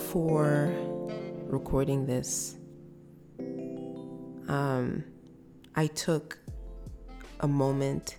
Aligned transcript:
Before 0.00 0.72
recording 1.46 2.06
this, 2.06 2.56
um, 4.48 5.04
I 5.76 5.88
took 5.88 6.38
a 7.38 7.46
moment 7.46 8.16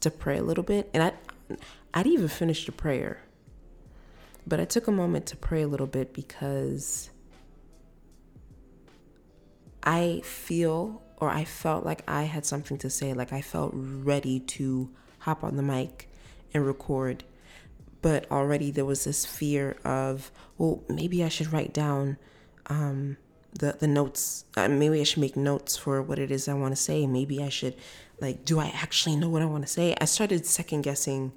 to 0.00 0.10
pray 0.10 0.38
a 0.38 0.42
little 0.42 0.64
bit, 0.64 0.88
and 0.94 1.02
I, 1.02 1.12
I'd 1.92 2.06
even 2.06 2.28
finished 2.28 2.64
the 2.64 2.72
prayer, 2.72 3.22
but 4.46 4.58
I 4.58 4.64
took 4.64 4.88
a 4.88 4.90
moment 4.90 5.26
to 5.26 5.36
pray 5.36 5.62
a 5.62 5.68
little 5.68 5.86
bit 5.86 6.14
because 6.14 7.10
I 9.82 10.22
feel 10.24 11.02
or 11.18 11.28
I 11.28 11.44
felt 11.44 11.84
like 11.84 12.02
I 12.08 12.22
had 12.22 12.46
something 12.46 12.78
to 12.78 12.88
say, 12.88 13.12
like 13.12 13.34
I 13.34 13.42
felt 13.42 13.72
ready 13.74 14.40
to 14.40 14.90
hop 15.18 15.44
on 15.44 15.56
the 15.56 15.62
mic 15.62 16.08
and 16.54 16.66
record 16.66 17.22
but 18.02 18.30
already 18.30 18.70
there 18.70 18.84
was 18.84 19.04
this 19.04 19.26
fear 19.26 19.76
of, 19.84 20.30
well, 20.58 20.82
maybe 20.88 21.22
I 21.22 21.28
should 21.28 21.52
write 21.52 21.72
down 21.72 22.16
um, 22.66 23.16
the 23.52 23.76
the 23.78 23.86
notes. 23.88 24.44
Uh, 24.56 24.68
maybe 24.68 25.00
I 25.00 25.04
should 25.04 25.20
make 25.20 25.36
notes 25.36 25.76
for 25.76 26.00
what 26.00 26.18
it 26.18 26.30
is 26.30 26.48
I 26.48 26.54
want 26.54 26.72
to 26.74 26.80
say. 26.80 27.06
Maybe 27.06 27.42
I 27.42 27.48
should, 27.48 27.74
like, 28.20 28.44
do 28.44 28.58
I 28.58 28.68
actually 28.68 29.16
know 29.16 29.28
what 29.28 29.42
I 29.42 29.46
want 29.46 29.66
to 29.66 29.72
say? 29.72 29.94
I 30.00 30.04
started 30.04 30.46
second 30.46 30.82
guessing, 30.82 31.32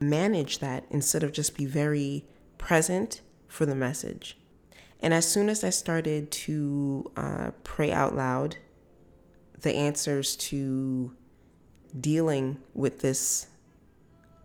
manage 0.00 0.58
that 0.58 0.84
instead 0.90 1.22
of 1.22 1.32
just 1.32 1.56
be 1.56 1.66
very 1.66 2.24
present 2.58 3.20
for 3.46 3.66
the 3.66 3.74
message. 3.74 4.36
And 5.02 5.14
as 5.14 5.30
soon 5.30 5.48
as 5.48 5.64
I 5.64 5.70
started 5.70 6.30
to 6.30 7.10
uh, 7.16 7.50
pray 7.64 7.90
out 7.90 8.14
loud, 8.14 8.56
the 9.60 9.74
answers 9.74 10.36
to 10.36 11.14
dealing 11.98 12.58
with 12.74 13.00
this 13.00 13.46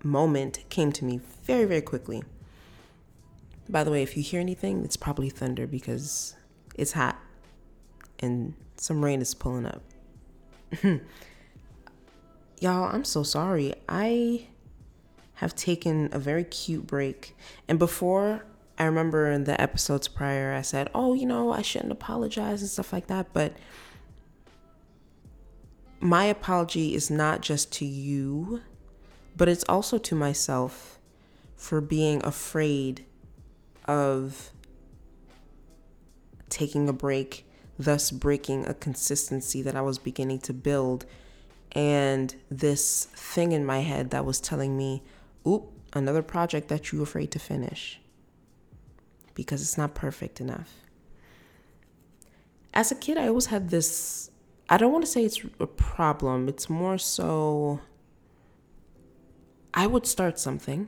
moment 0.05 0.63
came 0.69 0.91
to 0.93 1.03
me 1.03 1.19
very, 1.43 1.65
very 1.65 1.81
quickly. 1.81 2.23
By 3.67 3.83
the 3.83 3.91
way, 3.91 4.03
if 4.03 4.15
you 4.15 4.23
hear 4.23 4.39
anything, 4.39 4.85
it's 4.85 4.95
probably 4.95 5.29
thunder 5.29 5.65
because 5.65 6.35
it's 6.75 6.91
hot 6.93 7.17
and 8.19 8.53
some 8.77 9.03
rain 9.03 9.21
is 9.21 9.33
pulling 9.33 9.65
up. 9.65 9.81
Y'all, 12.61 12.85
I'm 12.93 13.03
so 13.03 13.23
sorry. 13.23 13.73
I 13.89 14.47
have 15.35 15.55
taken 15.55 16.09
a 16.11 16.19
very 16.19 16.43
cute 16.43 16.87
break. 16.87 17.35
And 17.67 17.77
before, 17.79 18.45
I 18.77 18.85
remember 18.85 19.31
in 19.31 19.45
the 19.45 19.59
episodes 19.59 20.07
prior, 20.07 20.53
I 20.53 20.61
said, 20.61 20.89
oh, 20.93 21.13
you 21.13 21.25
know, 21.25 21.51
I 21.51 21.61
shouldn't 21.61 21.91
apologize 21.91 22.61
and 22.61 22.69
stuff 22.69 22.93
like 22.93 23.07
that. 23.07 23.33
But 23.33 23.53
my 25.99 26.25
apology 26.25 26.93
is 26.93 27.09
not 27.09 27.41
just 27.41 27.71
to 27.73 27.85
you 27.85 28.61
but 29.35 29.47
it's 29.47 29.65
also 29.67 29.97
to 29.97 30.15
myself 30.15 30.99
for 31.55 31.81
being 31.81 32.23
afraid 32.23 33.05
of 33.85 34.51
taking 36.49 36.87
a 36.87 36.93
break, 36.93 37.45
thus 37.77 38.11
breaking 38.11 38.65
a 38.65 38.73
consistency 38.73 39.61
that 39.61 39.75
I 39.75 39.81
was 39.81 39.97
beginning 39.97 40.39
to 40.39 40.53
build. 40.53 41.05
And 41.71 42.33
this 42.49 43.05
thing 43.05 43.51
in 43.51 43.65
my 43.65 43.79
head 43.79 44.11
that 44.11 44.25
was 44.25 44.39
telling 44.39 44.77
me, 44.77 45.03
oop, 45.45 45.71
another 45.93 46.21
project 46.21 46.69
that 46.69 46.91
you're 46.91 47.03
afraid 47.03 47.31
to 47.31 47.39
finish 47.39 47.99
because 49.33 49.61
it's 49.61 49.77
not 49.77 49.93
perfect 49.93 50.39
enough. 50.39 50.73
As 52.73 52.91
a 52.91 52.95
kid, 52.95 53.17
I 53.17 53.27
always 53.27 53.47
had 53.47 53.69
this, 53.69 54.31
I 54.69 54.77
don't 54.77 54.91
want 54.91 55.03
to 55.05 55.11
say 55.11 55.23
it's 55.23 55.41
a 55.59 55.67
problem, 55.67 56.47
it's 56.47 56.69
more 56.69 56.97
so 56.97 57.81
I 59.77 59.87
would 59.87 60.07
start 60.07 60.39
something 60.39 60.87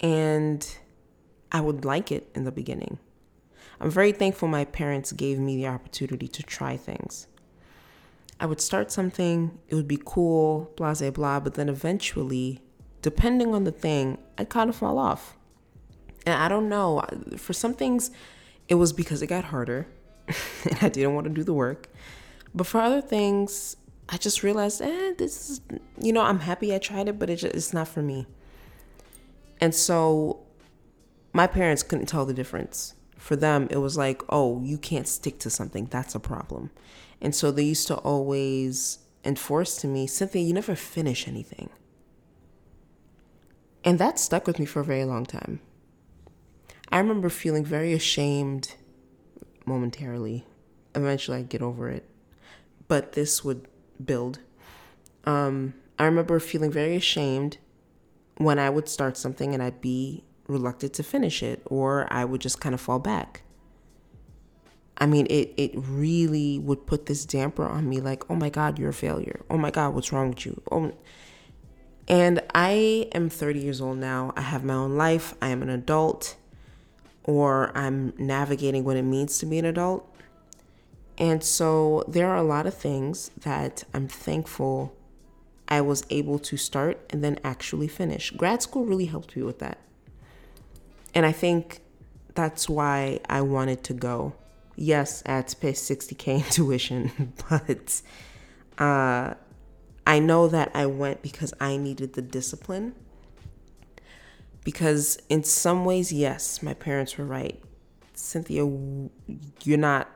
and 0.00 0.76
I 1.50 1.62
would 1.62 1.86
like 1.86 2.12
it 2.12 2.28
in 2.34 2.44
the 2.44 2.52
beginning. 2.52 2.98
I'm 3.80 3.90
very 3.90 4.12
thankful 4.12 4.48
my 4.48 4.66
parents 4.66 5.12
gave 5.12 5.38
me 5.38 5.56
the 5.56 5.68
opportunity 5.68 6.28
to 6.28 6.42
try 6.42 6.76
things. 6.76 7.26
I 8.38 8.44
would 8.44 8.60
start 8.60 8.92
something, 8.92 9.58
it 9.68 9.74
would 9.74 9.88
be 9.88 10.00
cool, 10.04 10.72
blah, 10.76 10.94
blah, 10.94 11.10
blah, 11.10 11.40
but 11.40 11.54
then 11.54 11.70
eventually, 11.70 12.60
depending 13.00 13.54
on 13.54 13.64
the 13.64 13.72
thing, 13.72 14.18
I'd 14.36 14.50
kind 14.50 14.68
of 14.68 14.76
fall 14.76 14.98
off. 14.98 15.36
And 16.26 16.34
I 16.34 16.48
don't 16.48 16.68
know, 16.68 17.02
for 17.38 17.54
some 17.54 17.72
things, 17.72 18.10
it 18.68 18.74
was 18.74 18.92
because 18.92 19.22
it 19.22 19.28
got 19.28 19.44
harder 19.44 19.86
and 20.28 20.78
I 20.82 20.88
didn't 20.90 21.14
want 21.14 21.28
to 21.28 21.32
do 21.32 21.44
the 21.44 21.54
work. 21.54 21.88
But 22.54 22.66
for 22.66 22.80
other 22.80 23.00
things, 23.00 23.76
I 24.12 24.18
just 24.18 24.42
realized, 24.42 24.82
eh, 24.82 25.14
this 25.16 25.48
is, 25.48 25.62
you 25.98 26.12
know, 26.12 26.20
I'm 26.20 26.40
happy 26.40 26.74
I 26.74 26.78
tried 26.78 27.08
it, 27.08 27.18
but 27.18 27.30
it 27.30 27.36
just, 27.36 27.54
it's 27.54 27.72
not 27.72 27.88
for 27.88 28.02
me. 28.02 28.26
And 29.58 29.74
so 29.74 30.44
my 31.32 31.46
parents 31.46 31.82
couldn't 31.82 32.06
tell 32.06 32.26
the 32.26 32.34
difference. 32.34 32.94
For 33.16 33.36
them, 33.36 33.68
it 33.70 33.78
was 33.78 33.96
like, 33.96 34.20
oh, 34.28 34.60
you 34.62 34.76
can't 34.76 35.08
stick 35.08 35.38
to 35.40 35.50
something. 35.50 35.86
That's 35.86 36.14
a 36.14 36.20
problem. 36.20 36.70
And 37.22 37.34
so 37.34 37.50
they 37.50 37.62
used 37.62 37.86
to 37.86 37.96
always 37.96 38.98
enforce 39.24 39.76
to 39.76 39.86
me, 39.86 40.06
Cynthia, 40.06 40.42
you 40.42 40.52
never 40.52 40.74
finish 40.74 41.26
anything. 41.26 41.70
And 43.84 43.98
that 43.98 44.18
stuck 44.18 44.46
with 44.46 44.58
me 44.58 44.66
for 44.66 44.80
a 44.80 44.84
very 44.84 45.06
long 45.06 45.24
time. 45.24 45.60
I 46.90 46.98
remember 46.98 47.30
feeling 47.30 47.64
very 47.64 47.94
ashamed 47.94 48.74
momentarily. 49.64 50.44
Eventually, 50.94 51.38
I'd 51.38 51.48
get 51.48 51.62
over 51.62 51.88
it. 51.88 52.06
But 52.88 53.12
this 53.12 53.42
would 53.42 53.68
build. 54.06 54.40
Um, 55.24 55.74
I 55.98 56.04
remember 56.04 56.40
feeling 56.40 56.70
very 56.70 56.96
ashamed 56.96 57.58
when 58.36 58.58
I 58.58 58.70
would 58.70 58.88
start 58.88 59.16
something 59.16 59.54
and 59.54 59.62
I'd 59.62 59.80
be 59.80 60.24
reluctant 60.48 60.92
to 60.94 61.02
finish 61.02 61.42
it, 61.42 61.62
or 61.66 62.06
I 62.10 62.24
would 62.24 62.40
just 62.40 62.60
kind 62.60 62.74
of 62.74 62.80
fall 62.80 62.98
back. 62.98 63.42
I 64.98 65.06
mean, 65.06 65.26
it, 65.30 65.52
it 65.56 65.72
really 65.74 66.58
would 66.58 66.86
put 66.86 67.06
this 67.06 67.24
damper 67.24 67.66
on 67.66 67.88
me 67.88 68.00
like, 68.00 68.28
oh 68.30 68.36
my 68.36 68.50
God, 68.50 68.78
you're 68.78 68.90
a 68.90 68.94
failure. 68.94 69.40
Oh 69.50 69.56
my 69.56 69.70
God, 69.70 69.94
what's 69.94 70.12
wrong 70.12 70.30
with 70.30 70.46
you? 70.46 70.62
Oh. 70.70 70.92
And 72.08 72.42
I 72.54 73.08
am 73.12 73.28
30 73.28 73.60
years 73.60 73.80
old 73.80 73.98
now. 73.98 74.32
I 74.36 74.42
have 74.42 74.64
my 74.64 74.74
own 74.74 74.96
life. 74.96 75.34
I 75.40 75.48
am 75.48 75.62
an 75.62 75.70
adult, 75.70 76.36
or 77.24 77.76
I'm 77.76 78.12
navigating 78.18 78.84
what 78.84 78.96
it 78.96 79.02
means 79.02 79.38
to 79.38 79.46
be 79.46 79.58
an 79.58 79.64
adult. 79.64 80.11
And 81.18 81.42
so 81.42 82.04
there 82.08 82.28
are 82.28 82.36
a 82.36 82.42
lot 82.42 82.66
of 82.66 82.74
things 82.74 83.30
that 83.38 83.84
I'm 83.92 84.08
thankful 84.08 84.96
I 85.68 85.80
was 85.80 86.04
able 86.10 86.38
to 86.40 86.56
start 86.56 87.00
and 87.10 87.22
then 87.22 87.38
actually 87.44 87.88
finish. 87.88 88.30
Grad 88.30 88.62
school 88.62 88.84
really 88.84 89.06
helped 89.06 89.36
me 89.36 89.42
with 89.42 89.58
that. 89.60 89.78
And 91.14 91.24
I 91.26 91.32
think 91.32 91.80
that's 92.34 92.68
why 92.68 93.20
I 93.28 93.42
wanted 93.42 93.82
to 93.84 93.94
go. 93.94 94.34
Yes, 94.76 95.22
I 95.26 95.32
had 95.32 95.48
to 95.48 95.56
pay 95.56 95.72
60K 95.72 96.26
in 96.28 96.42
tuition, 96.50 97.32
but 97.48 98.02
uh, 98.78 99.34
I 100.06 100.18
know 100.18 100.48
that 100.48 100.70
I 100.74 100.86
went 100.86 101.22
because 101.22 101.52
I 101.60 101.76
needed 101.76 102.14
the 102.14 102.22
discipline. 102.22 102.94
Because 104.64 105.20
in 105.28 105.44
some 105.44 105.84
ways, 105.84 106.12
yes, 106.12 106.62
my 106.62 106.74
parents 106.74 107.18
were 107.18 107.24
right. 107.24 107.60
Cynthia, 108.14 108.64
you're 109.64 109.78
not 109.78 110.08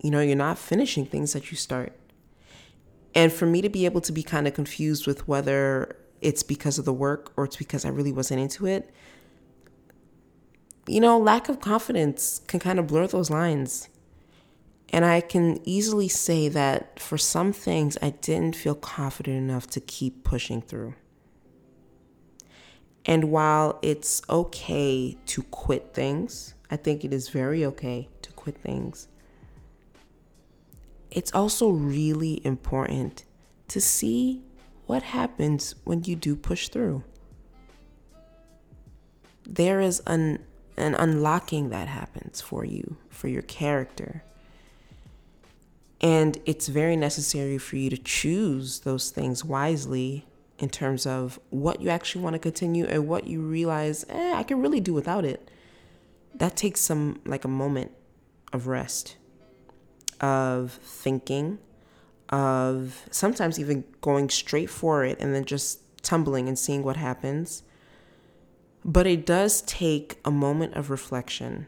you 0.00 0.10
know, 0.10 0.20
you're 0.20 0.36
not 0.36 0.58
finishing 0.58 1.06
things 1.06 1.32
that 1.32 1.50
you 1.50 1.56
start. 1.56 1.92
And 3.14 3.32
for 3.32 3.46
me 3.46 3.62
to 3.62 3.68
be 3.68 3.86
able 3.86 4.02
to 4.02 4.12
be 4.12 4.22
kind 4.22 4.46
of 4.46 4.54
confused 4.54 5.06
with 5.06 5.26
whether 5.26 5.96
it's 6.20 6.42
because 6.42 6.78
of 6.78 6.84
the 6.84 6.92
work 6.92 7.32
or 7.36 7.44
it's 7.44 7.56
because 7.56 7.84
I 7.84 7.88
really 7.88 8.12
wasn't 8.12 8.40
into 8.40 8.66
it, 8.66 8.92
you 10.86 11.00
know, 11.00 11.18
lack 11.18 11.48
of 11.48 11.60
confidence 11.60 12.40
can 12.46 12.60
kind 12.60 12.78
of 12.78 12.86
blur 12.86 13.06
those 13.06 13.30
lines. 13.30 13.88
And 14.90 15.04
I 15.04 15.20
can 15.20 15.60
easily 15.64 16.08
say 16.08 16.48
that 16.48 17.00
for 17.00 17.18
some 17.18 17.52
things, 17.52 17.98
I 18.00 18.10
didn't 18.10 18.54
feel 18.54 18.74
confident 18.74 19.36
enough 19.36 19.66
to 19.68 19.80
keep 19.80 20.22
pushing 20.22 20.62
through. 20.62 20.94
And 23.04 23.30
while 23.30 23.78
it's 23.82 24.22
okay 24.28 25.16
to 25.26 25.42
quit 25.44 25.92
things, 25.94 26.54
I 26.70 26.76
think 26.76 27.04
it 27.04 27.12
is 27.12 27.28
very 27.30 27.64
okay 27.64 28.08
to 28.22 28.32
quit 28.32 28.58
things 28.58 29.08
it's 31.10 31.32
also 31.32 31.70
really 31.70 32.44
important 32.44 33.24
to 33.68 33.80
see 33.80 34.42
what 34.86 35.02
happens 35.02 35.74
when 35.84 36.04
you 36.04 36.16
do 36.16 36.36
push 36.36 36.68
through. 36.68 37.02
There 39.44 39.80
is 39.80 40.02
an, 40.06 40.44
an 40.76 40.94
unlocking 40.94 41.70
that 41.70 41.88
happens 41.88 42.40
for 42.40 42.64
you, 42.64 42.96
for 43.08 43.28
your 43.28 43.42
character. 43.42 44.22
And 46.00 46.38
it's 46.44 46.68
very 46.68 46.96
necessary 46.96 47.58
for 47.58 47.76
you 47.76 47.90
to 47.90 47.96
choose 47.96 48.80
those 48.80 49.10
things 49.10 49.44
wisely 49.44 50.26
in 50.58 50.68
terms 50.68 51.06
of 51.06 51.38
what 51.50 51.80
you 51.80 51.88
actually 51.90 52.22
want 52.22 52.34
to 52.34 52.38
continue 52.38 52.86
and 52.86 53.06
what 53.06 53.26
you 53.26 53.40
realize, 53.40 54.04
eh, 54.08 54.34
I 54.34 54.42
can 54.42 54.60
really 54.60 54.80
do 54.80 54.94
without 54.94 55.24
it. 55.24 55.50
That 56.34 56.56
takes 56.56 56.80
some, 56.80 57.20
like 57.24 57.44
a 57.44 57.48
moment 57.48 57.92
of 58.52 58.66
rest 58.66 59.16
of 60.20 60.72
thinking, 60.82 61.58
of 62.28 63.04
sometimes 63.10 63.58
even 63.58 63.84
going 64.00 64.28
straight 64.28 64.70
for 64.70 65.04
it 65.04 65.18
and 65.20 65.34
then 65.34 65.44
just 65.44 65.80
tumbling 66.02 66.48
and 66.48 66.58
seeing 66.58 66.82
what 66.82 66.96
happens. 66.96 67.62
But 68.84 69.06
it 69.06 69.26
does 69.26 69.62
take 69.62 70.18
a 70.24 70.30
moment 70.30 70.74
of 70.74 70.90
reflection, 70.90 71.66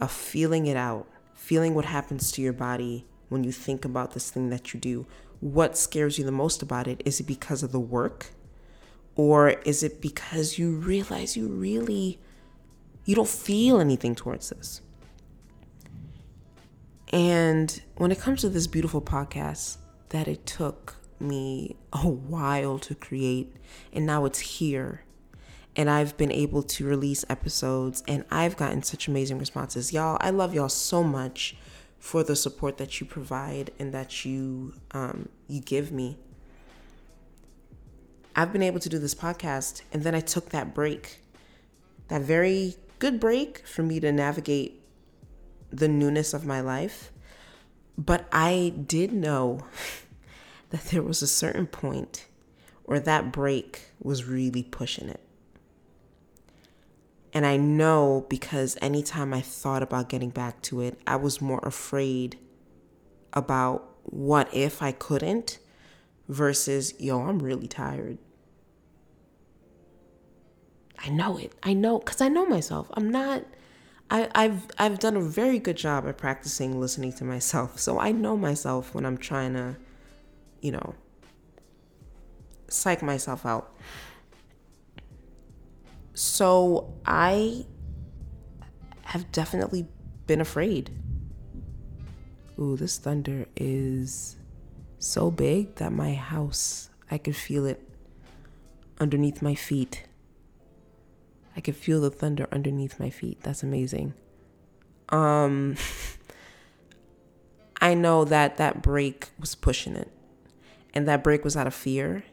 of 0.00 0.10
feeling 0.10 0.66
it 0.66 0.76
out, 0.76 1.06
feeling 1.34 1.74
what 1.74 1.84
happens 1.84 2.32
to 2.32 2.42
your 2.42 2.52
body 2.52 3.06
when 3.28 3.44
you 3.44 3.52
think 3.52 3.84
about 3.84 4.12
this 4.12 4.30
thing 4.30 4.50
that 4.50 4.72
you 4.72 4.80
do. 4.80 5.06
What 5.40 5.76
scares 5.76 6.18
you 6.18 6.24
the 6.24 6.32
most 6.32 6.62
about 6.62 6.88
it? 6.88 7.02
Is 7.04 7.20
it 7.20 7.26
because 7.26 7.62
of 7.62 7.72
the 7.72 7.80
work? 7.80 8.30
Or 9.16 9.50
is 9.50 9.82
it 9.82 10.00
because 10.00 10.58
you 10.58 10.76
realize 10.76 11.36
you 11.36 11.48
really 11.48 12.18
you 13.04 13.14
don't 13.14 13.28
feel 13.28 13.80
anything 13.80 14.14
towards 14.14 14.48
this? 14.50 14.80
And 17.12 17.80
when 17.96 18.10
it 18.10 18.18
comes 18.18 18.40
to 18.40 18.48
this 18.48 18.66
beautiful 18.66 19.00
podcast 19.00 19.78
that 20.08 20.28
it 20.28 20.46
took 20.46 20.96
me 21.20 21.76
a 21.92 22.08
while 22.08 22.78
to 22.78 22.94
create 22.94 23.54
and 23.92 24.04
now 24.04 24.24
it's 24.24 24.40
here 24.40 25.04
and 25.76 25.90
I've 25.90 26.16
been 26.16 26.30
able 26.30 26.62
to 26.62 26.86
release 26.86 27.24
episodes 27.28 28.02
and 28.06 28.24
I've 28.30 28.56
gotten 28.56 28.82
such 28.82 29.08
amazing 29.08 29.38
responses. 29.38 29.92
Y'all, 29.92 30.18
I 30.20 30.30
love 30.30 30.54
y'all 30.54 30.68
so 30.68 31.02
much 31.02 31.56
for 31.98 32.22
the 32.22 32.36
support 32.36 32.76
that 32.78 33.00
you 33.00 33.06
provide 33.06 33.70
and 33.78 33.92
that 33.92 34.24
you 34.24 34.74
um, 34.92 35.28
you 35.48 35.60
give 35.60 35.90
me. 35.90 36.16
I've 38.36 38.52
been 38.52 38.62
able 38.62 38.80
to 38.80 38.88
do 38.88 38.98
this 38.98 39.14
podcast 39.14 39.82
and 39.92 40.02
then 40.02 40.14
I 40.14 40.20
took 40.20 40.50
that 40.50 40.74
break. 40.74 41.20
That 42.08 42.22
very 42.22 42.76
good 42.98 43.18
break 43.18 43.66
for 43.66 43.82
me 43.82 44.00
to 44.00 44.12
navigate 44.12 44.83
the 45.76 45.88
newness 45.88 46.34
of 46.34 46.46
my 46.46 46.60
life. 46.60 47.12
But 47.96 48.26
I 48.32 48.74
did 48.86 49.12
know 49.12 49.60
that 50.70 50.84
there 50.86 51.02
was 51.02 51.22
a 51.22 51.26
certain 51.26 51.66
point 51.66 52.26
where 52.84 53.00
that 53.00 53.32
break 53.32 53.82
was 54.00 54.24
really 54.24 54.62
pushing 54.62 55.08
it. 55.08 55.20
And 57.32 57.44
I 57.44 57.56
know 57.56 58.26
because 58.28 58.78
anytime 58.80 59.34
I 59.34 59.40
thought 59.40 59.82
about 59.82 60.08
getting 60.08 60.30
back 60.30 60.62
to 60.62 60.80
it, 60.80 61.00
I 61.06 61.16
was 61.16 61.40
more 61.40 61.60
afraid 61.64 62.38
about 63.32 63.88
what 64.04 64.48
if 64.54 64.82
I 64.82 64.92
couldn't 64.92 65.58
versus, 66.28 66.94
yo, 67.00 67.22
I'm 67.22 67.40
really 67.40 67.66
tired. 67.66 68.18
I 71.04 71.10
know 71.10 71.36
it. 71.36 71.52
I 71.62 71.72
know 71.72 71.98
because 71.98 72.20
I 72.20 72.28
know 72.28 72.46
myself. 72.46 72.88
I'm 72.94 73.10
not. 73.10 73.44
I, 74.10 74.28
I've 74.34 74.66
I've 74.78 74.98
done 74.98 75.16
a 75.16 75.20
very 75.20 75.58
good 75.58 75.76
job 75.76 76.06
at 76.06 76.18
practicing 76.18 76.78
listening 76.80 77.12
to 77.14 77.24
myself. 77.24 77.78
So 77.78 77.98
I 77.98 78.12
know 78.12 78.36
myself 78.36 78.94
when 78.94 79.06
I'm 79.06 79.16
trying 79.16 79.54
to, 79.54 79.76
you 80.60 80.72
know, 80.72 80.94
psych 82.68 83.02
myself 83.02 83.46
out. 83.46 83.72
So 86.14 86.94
I 87.06 87.66
have 89.02 89.30
definitely 89.32 89.86
been 90.26 90.40
afraid. 90.40 90.90
Ooh, 92.58 92.76
this 92.76 92.98
thunder 92.98 93.46
is 93.56 94.36
so 94.98 95.30
big 95.30 95.74
that 95.76 95.92
my 95.92 96.14
house, 96.14 96.88
I 97.10 97.18
could 97.18 97.36
feel 97.36 97.66
it 97.66 97.80
underneath 99.00 99.42
my 99.42 99.54
feet. 99.54 100.04
I 101.56 101.60
could 101.60 101.76
feel 101.76 102.00
the 102.00 102.10
thunder 102.10 102.48
underneath 102.52 102.98
my 102.98 103.10
feet. 103.10 103.40
That's 103.42 103.62
amazing. 103.62 104.14
Um 105.08 105.76
I 107.80 107.94
know 107.94 108.24
that 108.24 108.56
that 108.56 108.82
break 108.82 109.28
was 109.38 109.54
pushing 109.54 109.94
it. 109.94 110.10
And 110.94 111.06
that 111.08 111.24
break 111.24 111.44
was 111.44 111.56
out 111.56 111.66
of 111.66 111.74
fear. 111.74 112.24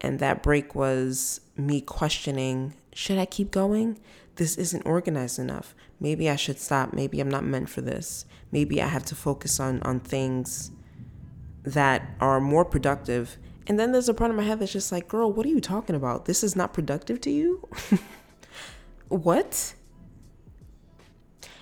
And 0.00 0.20
that 0.20 0.42
break 0.42 0.74
was 0.74 1.40
me 1.56 1.80
questioning 1.80 2.74
should 2.96 3.18
I 3.18 3.26
keep 3.26 3.50
going? 3.50 3.98
This 4.36 4.56
isn't 4.56 4.86
organized 4.86 5.38
enough. 5.38 5.74
Maybe 6.00 6.30
I 6.30 6.36
should 6.36 6.58
stop. 6.58 6.94
Maybe 6.94 7.20
I'm 7.20 7.28
not 7.28 7.44
meant 7.44 7.68
for 7.68 7.82
this. 7.82 8.24
Maybe 8.50 8.80
I 8.80 8.86
have 8.86 9.04
to 9.06 9.14
focus 9.14 9.60
on, 9.60 9.82
on 9.82 10.00
things 10.00 10.70
that 11.62 12.08
are 12.20 12.40
more 12.40 12.64
productive. 12.64 13.36
And 13.66 13.78
then 13.78 13.92
there's 13.92 14.08
a 14.08 14.14
part 14.14 14.30
of 14.30 14.36
my 14.36 14.44
head 14.44 14.60
that's 14.60 14.72
just 14.72 14.92
like, 14.92 15.08
girl, 15.08 15.30
what 15.30 15.44
are 15.44 15.50
you 15.50 15.60
talking 15.60 15.94
about? 15.94 16.24
This 16.24 16.42
is 16.42 16.56
not 16.56 16.72
productive 16.72 17.20
to 17.22 17.30
you? 17.30 17.68
what? 19.08 19.74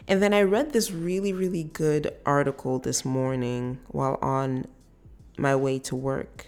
And 0.07 0.23
then 0.23 0.35
I 0.35 0.43
read 0.43 0.73
this 0.73 0.91
really, 0.91 1.33
really 1.33 1.65
good 1.65 2.15
article 2.27 2.79
this 2.79 3.05
morning 3.05 3.81
while 3.89 4.19
on 4.21 4.67
my 5.39 5.57
way 5.57 5.79
to 5.81 5.97
work. 5.97 6.47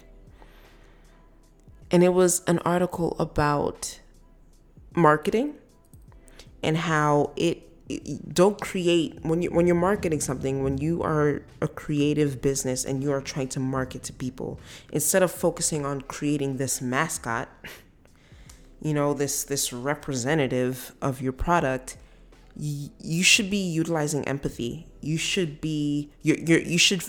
And 1.89 2.03
it 2.03 2.09
was 2.09 2.43
an 2.45 2.59
article 2.59 3.15
about 3.19 3.99
marketing 4.95 5.55
and 6.61 6.77
how 6.77 7.31
it, 7.35 7.63
it 7.87 8.33
don't 8.33 8.59
create 8.59 9.19
when 9.23 9.41
you 9.41 9.49
when 9.51 9.67
you're 9.67 9.75
marketing 9.75 10.19
something 10.19 10.63
when 10.63 10.79
you 10.79 11.01
are 11.03 11.43
a 11.61 11.67
creative 11.67 12.41
business 12.41 12.83
and 12.83 13.03
you 13.03 13.11
are 13.11 13.21
trying 13.21 13.47
to 13.47 13.59
market 13.59 14.03
to 14.03 14.11
people 14.11 14.59
instead 14.91 15.21
of 15.21 15.31
focusing 15.31 15.85
on 15.85 16.01
creating 16.01 16.57
this 16.57 16.81
mascot 16.81 17.47
you 18.81 18.93
know 18.93 19.13
this 19.13 19.43
this 19.43 19.73
representative 19.73 20.93
of 21.01 21.21
your 21.21 21.33
product 21.33 21.97
y- 22.55 22.89
you 22.99 23.23
should 23.23 23.49
be 23.49 23.57
utilizing 23.57 24.23
empathy 24.25 24.87
you 25.01 25.17
should 25.17 25.59
be 25.61 26.11
you 26.21 26.35
you 26.35 26.57
you 26.57 26.77
should 26.77 27.03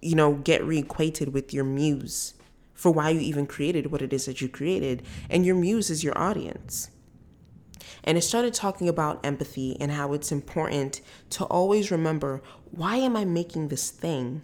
you 0.00 0.14
know 0.14 0.34
get 0.34 0.62
reacquainted 0.62 1.32
with 1.32 1.52
your 1.52 1.64
muse 1.64 2.34
for 2.74 2.90
why 2.90 3.10
you 3.10 3.20
even 3.20 3.46
created 3.46 3.90
what 3.90 4.02
it 4.02 4.12
is 4.12 4.26
that 4.26 4.40
you 4.40 4.48
created 4.48 5.02
and 5.28 5.44
your 5.44 5.54
muse 5.56 5.90
is 5.90 6.02
your 6.02 6.16
audience 6.16 6.90
and 8.04 8.16
it 8.16 8.22
started 8.22 8.54
talking 8.54 8.88
about 8.88 9.24
empathy 9.24 9.76
and 9.80 9.92
how 9.92 10.12
it's 10.12 10.32
important 10.32 11.00
to 11.30 11.44
always 11.44 11.90
remember 11.90 12.42
why 12.70 12.96
am 12.96 13.16
I 13.16 13.24
making 13.24 13.68
this 13.68 13.90
thing? 13.90 14.42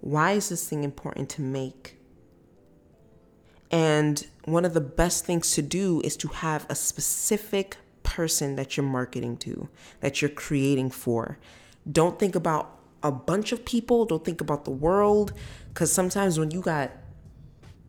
Why 0.00 0.32
is 0.32 0.48
this 0.48 0.68
thing 0.68 0.84
important 0.84 1.28
to 1.30 1.42
make? 1.42 1.98
And 3.74 4.24
one 4.44 4.64
of 4.64 4.72
the 4.72 4.80
best 4.80 5.24
things 5.24 5.50
to 5.54 5.62
do 5.62 6.00
is 6.02 6.16
to 6.18 6.28
have 6.28 6.64
a 6.68 6.76
specific 6.76 7.76
person 8.04 8.54
that 8.54 8.76
you're 8.76 8.86
marketing 8.86 9.36
to, 9.38 9.68
that 9.98 10.22
you're 10.22 10.28
creating 10.28 10.90
for. 10.90 11.40
Don't 11.90 12.16
think 12.16 12.36
about 12.36 12.78
a 13.02 13.10
bunch 13.10 13.50
of 13.50 13.64
people, 13.64 14.04
don't 14.04 14.24
think 14.24 14.40
about 14.40 14.64
the 14.64 14.70
world, 14.70 15.32
because 15.70 15.90
sometimes 15.90 16.38
when 16.38 16.52
you 16.52 16.60
got 16.60 16.92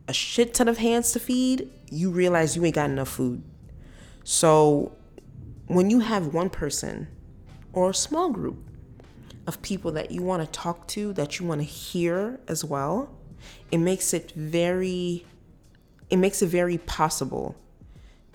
a 0.08 0.12
shit 0.12 0.54
ton 0.54 0.66
of 0.66 0.78
hands 0.78 1.12
to 1.12 1.20
feed, 1.20 1.70
you 1.88 2.10
realize 2.10 2.56
you 2.56 2.64
ain't 2.64 2.74
got 2.74 2.90
enough 2.90 3.08
food. 3.08 3.44
So 4.24 4.90
when 5.68 5.88
you 5.88 6.00
have 6.00 6.34
one 6.34 6.50
person 6.50 7.06
or 7.72 7.90
a 7.90 7.94
small 7.94 8.30
group 8.30 8.58
of 9.46 9.62
people 9.62 9.92
that 9.92 10.10
you 10.10 10.22
want 10.22 10.42
to 10.42 10.50
talk 10.50 10.88
to, 10.88 11.12
that 11.12 11.38
you 11.38 11.46
want 11.46 11.60
to 11.60 11.64
hear 11.64 12.40
as 12.48 12.64
well, 12.64 13.16
it 13.70 13.78
makes 13.78 14.12
it 14.12 14.32
very 14.32 15.24
it 16.10 16.16
makes 16.16 16.42
it 16.42 16.46
very 16.46 16.78
possible 16.78 17.56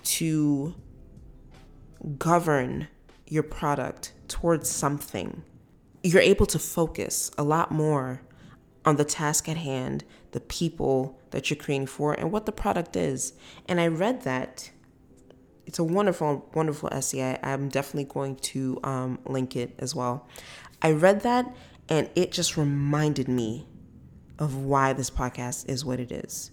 to 0.04 0.74
govern 2.18 2.88
your 3.26 3.42
product 3.42 4.12
towards 4.28 4.68
something. 4.68 5.42
You're 6.02 6.22
able 6.22 6.46
to 6.46 6.58
focus 6.58 7.30
a 7.38 7.42
lot 7.42 7.70
more 7.70 8.22
on 8.84 8.96
the 8.96 9.04
task 9.04 9.48
at 9.48 9.56
hand, 9.56 10.04
the 10.32 10.40
people 10.40 11.18
that 11.30 11.48
you're 11.48 11.56
creating 11.56 11.86
for, 11.86 12.12
and 12.14 12.32
what 12.32 12.46
the 12.46 12.52
product 12.52 12.96
is. 12.96 13.34
And 13.68 13.80
I 13.80 13.86
read 13.86 14.22
that 14.22 14.70
it's 15.66 15.78
a 15.78 15.84
wonderful, 15.84 16.50
wonderful 16.54 16.88
essay. 16.92 17.38
I, 17.42 17.50
am 17.52 17.68
definitely 17.68 18.12
going 18.12 18.36
to 18.36 18.80
um, 18.82 19.18
link 19.24 19.54
it 19.56 19.74
as 19.78 19.94
well. 19.94 20.28
I 20.82 20.90
read 20.90 21.20
that 21.20 21.54
and 21.88 22.10
it 22.14 22.32
just 22.32 22.56
reminded 22.56 23.28
me 23.28 23.66
of 24.38 24.56
why 24.56 24.92
this 24.92 25.10
podcast 25.10 25.68
is 25.68 25.84
what 25.84 26.00
it 26.00 26.10
is. 26.10 26.50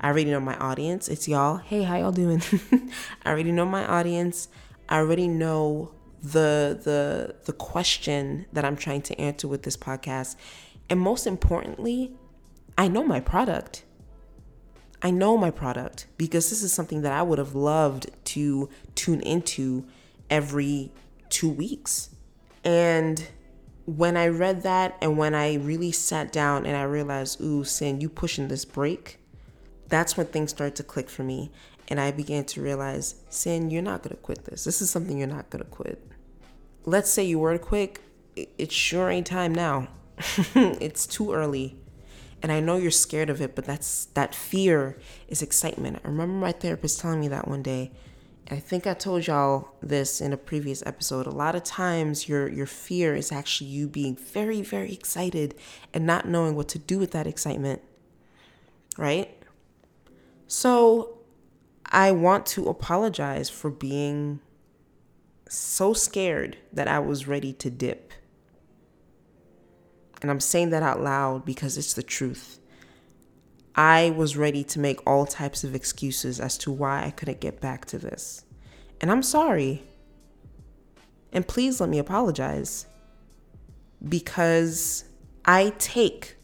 I 0.00 0.08
already 0.08 0.30
know 0.30 0.40
my 0.40 0.56
audience. 0.58 1.08
It's 1.08 1.28
y'all. 1.28 1.56
Hey, 1.56 1.82
how 1.82 1.96
y'all 1.96 2.12
doing? 2.12 2.42
I 3.24 3.30
already 3.30 3.52
know 3.52 3.66
my 3.66 3.86
audience. 3.86 4.48
I 4.88 4.98
already 4.98 5.28
know 5.28 5.92
the 6.22 6.78
the 6.82 7.36
the 7.44 7.52
question 7.52 8.46
that 8.52 8.64
I'm 8.64 8.76
trying 8.76 9.02
to 9.02 9.20
answer 9.20 9.48
with 9.48 9.62
this 9.62 9.76
podcast. 9.76 10.36
And 10.90 10.98
most 10.98 11.26
importantly, 11.26 12.12
I 12.76 12.88
know 12.88 13.04
my 13.04 13.20
product. 13.20 13.84
I 15.00 15.10
know 15.10 15.36
my 15.36 15.50
product 15.50 16.06
because 16.16 16.50
this 16.50 16.62
is 16.62 16.72
something 16.72 17.02
that 17.02 17.12
I 17.12 17.22
would 17.22 17.38
have 17.38 17.54
loved 17.54 18.10
to 18.26 18.68
tune 18.94 19.20
into 19.20 19.86
every 20.28 20.92
two 21.28 21.48
weeks. 21.48 22.10
And 22.64 23.28
when 23.84 24.16
I 24.16 24.28
read 24.28 24.62
that 24.64 24.96
and 25.00 25.16
when 25.16 25.34
I 25.34 25.54
really 25.54 25.92
sat 25.92 26.32
down 26.32 26.66
and 26.66 26.76
I 26.76 26.82
realized, 26.82 27.40
ooh, 27.40 27.64
Sin, 27.64 28.00
you 28.00 28.08
pushing 28.08 28.48
this 28.48 28.64
break, 28.64 29.18
that's 29.88 30.16
when 30.16 30.26
things 30.26 30.50
started 30.50 30.76
to 30.76 30.82
click 30.82 31.08
for 31.08 31.22
me. 31.22 31.50
And 31.88 31.98
I 31.98 32.10
began 32.10 32.44
to 32.44 32.62
realize, 32.62 33.14
Sin, 33.30 33.70
you're 33.70 33.82
not 33.82 34.02
going 34.02 34.14
to 34.14 34.22
quit 34.22 34.44
this. 34.44 34.64
This 34.64 34.82
is 34.82 34.90
something 34.90 35.16
you're 35.18 35.26
not 35.26 35.48
going 35.50 35.64
to 35.64 35.70
quit. 35.70 36.02
Let's 36.84 37.10
say 37.10 37.24
you 37.24 37.38
were 37.38 37.52
to 37.52 37.58
quit, 37.58 37.98
it 38.36 38.70
sure 38.70 39.10
ain't 39.10 39.26
time 39.26 39.54
now. 39.54 39.88
it's 40.54 41.06
too 41.06 41.32
early 41.32 41.78
and 42.42 42.52
I 42.52 42.60
know 42.60 42.76
you're 42.76 42.90
scared 42.90 43.30
of 43.30 43.40
it, 43.40 43.54
but 43.54 43.64
that's 43.64 44.06
that 44.14 44.34
fear 44.34 44.98
is 45.26 45.42
excitement. 45.42 46.00
I 46.04 46.08
remember 46.08 46.34
my 46.34 46.52
therapist 46.52 47.00
telling 47.00 47.20
me 47.20 47.28
that 47.28 47.48
one 47.48 47.62
day, 47.62 47.90
I 48.50 48.56
think 48.56 48.86
I 48.86 48.94
told 48.94 49.26
y'all 49.26 49.70
this 49.82 50.20
in 50.20 50.32
a 50.32 50.36
previous 50.36 50.82
episode. 50.86 51.26
A 51.26 51.30
lot 51.30 51.54
of 51.54 51.64
times 51.64 52.28
your 52.28 52.48
your 52.48 52.66
fear 52.66 53.14
is 53.14 53.32
actually 53.32 53.70
you 53.70 53.88
being 53.88 54.16
very 54.16 54.62
very 54.62 54.92
excited 54.92 55.54
and 55.92 56.06
not 56.06 56.28
knowing 56.28 56.54
what 56.54 56.68
to 56.68 56.78
do 56.78 56.98
with 56.98 57.10
that 57.10 57.26
excitement. 57.26 57.82
Right? 58.96 59.36
So 60.48 61.18
I 61.84 62.10
want 62.10 62.46
to 62.46 62.68
apologize 62.68 63.50
for 63.50 63.70
being 63.70 64.40
so 65.48 65.92
scared 65.92 66.56
that 66.72 66.88
I 66.88 66.98
was 66.98 67.28
ready 67.28 67.52
to 67.52 67.70
dip. 67.70 68.12
And 70.20 70.30
I'm 70.30 70.40
saying 70.40 70.70
that 70.70 70.82
out 70.82 71.00
loud 71.00 71.44
because 71.44 71.76
it's 71.78 71.92
the 71.92 72.02
truth. 72.02 72.58
I 73.74 74.10
was 74.10 74.36
ready 74.36 74.64
to 74.64 74.80
make 74.80 75.06
all 75.06 75.26
types 75.26 75.64
of 75.64 75.74
excuses 75.74 76.40
as 76.40 76.58
to 76.58 76.72
why 76.72 77.04
I 77.04 77.10
couldn't 77.10 77.40
get 77.40 77.60
back 77.60 77.84
to 77.86 77.98
this. 77.98 78.44
And 79.00 79.12
I'm 79.12 79.22
sorry. 79.22 79.82
And 81.30 81.46
please 81.46 81.78
let 81.78 81.90
me 81.90 81.98
apologize 81.98 82.86
because 84.08 85.04
I 85.44 85.74
take 85.78 86.36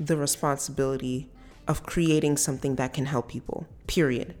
the 0.00 0.16
responsibility 0.16 1.30
of 1.68 1.84
creating 1.84 2.38
something 2.38 2.76
that 2.76 2.94
can 2.94 3.06
help 3.06 3.28
people, 3.28 3.66
period. 3.86 4.34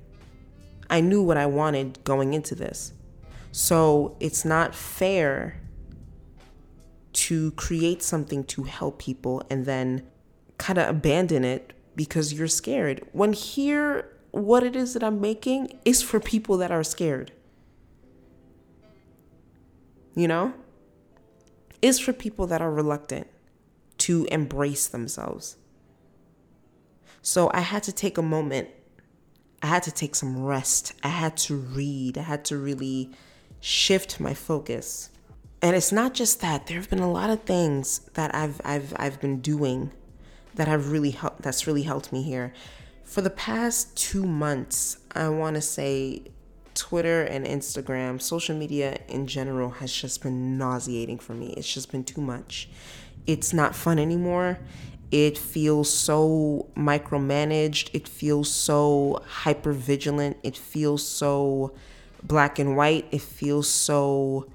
I 0.90 1.00
knew 1.02 1.22
what 1.22 1.36
I 1.36 1.46
wanted 1.46 2.02
going 2.02 2.32
into 2.32 2.54
this. 2.54 2.92
So 3.52 4.16
it's 4.18 4.44
not 4.44 4.74
fair 4.74 5.60
to 7.12 7.50
create 7.52 8.02
something 8.02 8.44
to 8.44 8.62
help 8.62 8.98
people 8.98 9.42
and 9.50 9.66
then 9.66 10.06
kind 10.56 10.78
of 10.78 10.88
abandon 10.88 11.44
it 11.44 11.74
because 11.94 12.32
you're 12.32 12.48
scared. 12.48 13.06
When 13.12 13.32
here, 13.32 14.10
what 14.30 14.62
it 14.62 14.74
is 14.74 14.94
that 14.94 15.02
I'm 15.02 15.20
making 15.20 15.78
is 15.84 16.02
for 16.02 16.20
people 16.20 16.56
that 16.58 16.70
are 16.70 16.84
scared. 16.84 17.32
You 20.14 20.28
know? 20.28 20.54
Is 21.82 21.98
for 21.98 22.12
people 22.12 22.46
that 22.46 22.62
are 22.62 22.70
reluctant 22.70 23.26
to 23.98 24.26
embrace 24.30 24.86
themselves. 24.86 25.56
So 27.22 27.50
I 27.52 27.60
had 27.60 27.82
to 27.84 27.92
take 27.92 28.18
a 28.18 28.22
moment. 28.22 28.68
I 29.62 29.66
had 29.66 29.82
to 29.84 29.92
take 29.92 30.14
some 30.14 30.44
rest. 30.44 30.94
I 31.02 31.08
had 31.08 31.36
to 31.38 31.56
read. 31.56 32.16
I 32.18 32.22
had 32.22 32.44
to 32.46 32.56
really 32.56 33.10
shift 33.60 34.20
my 34.20 34.34
focus. 34.34 35.10
And 35.60 35.74
it's 35.74 35.90
not 35.90 36.14
just 36.14 36.40
that. 36.40 36.66
There 36.66 36.76
have 36.76 36.88
been 36.88 37.00
a 37.00 37.10
lot 37.10 37.30
of 37.30 37.42
things 37.42 38.00
that 38.14 38.34
I've 38.34 38.60
I've 38.64 38.92
I've 38.96 39.20
been 39.20 39.40
doing 39.40 39.90
that 40.54 40.68
have 40.68 40.92
really 40.92 41.10
helped 41.10 41.42
that's 41.42 41.66
really 41.66 41.82
helped 41.82 42.12
me 42.12 42.22
here. 42.22 42.52
For 43.04 43.22
the 43.22 43.30
past 43.30 43.96
2 43.96 44.24
months, 44.24 44.98
I 45.14 45.28
want 45.30 45.56
to 45.56 45.62
say 45.62 46.24
Twitter 46.74 47.22
and 47.22 47.44
Instagram, 47.44 48.22
social 48.22 48.56
media 48.56 48.98
in 49.08 49.26
general 49.26 49.70
has 49.70 49.92
just 49.92 50.22
been 50.22 50.56
nauseating 50.58 51.18
for 51.18 51.32
me. 51.34 51.54
It's 51.56 51.72
just 51.72 51.90
been 51.90 52.04
too 52.04 52.20
much. 52.20 52.68
It's 53.26 53.52
not 53.52 53.74
fun 53.74 53.98
anymore. 53.98 54.58
It 55.10 55.38
feels 55.38 55.92
so 55.92 56.68
micromanaged. 56.76 57.90
It 57.92 58.06
feels 58.06 58.50
so 58.50 59.22
hyper 59.26 59.72
vigilant. 59.72 60.36
It 60.42 60.56
feels 60.56 61.06
so 61.06 61.72
black 62.22 62.58
and 62.58 62.76
white. 62.76 63.06
It 63.10 63.22
feels 63.22 63.68
so 63.68 64.50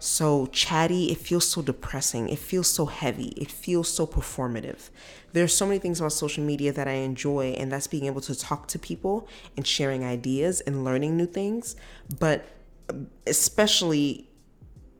so 0.00 0.46
chatty. 0.46 1.10
It 1.10 1.18
feels 1.18 1.46
so 1.46 1.62
depressing. 1.62 2.28
It 2.28 2.38
feels 2.38 2.68
so 2.68 2.86
heavy. 2.86 3.28
It 3.36 3.50
feels 3.50 3.88
so 3.88 4.06
performative. 4.06 4.90
There's 5.32 5.54
so 5.54 5.66
many 5.66 5.78
things 5.78 6.00
about 6.00 6.12
social 6.12 6.44
media 6.44 6.72
that 6.72 6.86
I 6.86 6.92
enjoy, 6.92 7.48
and 7.58 7.72
that's 7.72 7.86
being 7.86 8.06
able 8.06 8.20
to 8.22 8.34
talk 8.34 8.68
to 8.68 8.78
people 8.78 9.28
and 9.56 9.66
sharing 9.66 10.04
ideas 10.04 10.60
and 10.60 10.84
learning 10.84 11.16
new 11.16 11.26
things. 11.26 11.76
But 12.18 12.46
especially, 13.26 14.28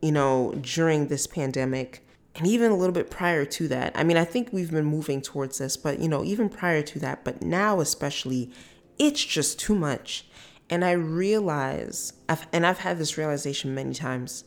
you 0.01 0.11
know, 0.11 0.53
during 0.61 1.07
this 1.07 1.27
pandemic, 1.27 2.05
and 2.39 2.47
even 2.47 2.71
a 2.71 2.75
little 2.75 2.93
bit 2.93 3.11
prior 3.11 3.45
to 3.45 3.67
that. 3.67 3.91
I 3.95 4.03
mean, 4.03 4.17
I 4.17 4.25
think 4.25 4.49
we've 4.51 4.71
been 4.71 4.85
moving 4.85 5.21
towards 5.21 5.59
this, 5.59 5.77
but 5.77 5.99
you 5.99 6.09
know, 6.09 6.23
even 6.23 6.49
prior 6.49 6.81
to 6.81 6.99
that, 6.99 7.23
but 7.23 7.43
now 7.43 7.79
especially, 7.79 8.49
it's 8.97 9.23
just 9.23 9.59
too 9.59 9.75
much. 9.75 10.25
And 10.71 10.83
I 10.83 10.91
realize, 10.91 12.13
I've, 12.27 12.47
and 12.51 12.65
I've 12.65 12.79
had 12.79 12.97
this 12.97 13.17
realization 13.17 13.75
many 13.75 13.93
times 13.93 14.45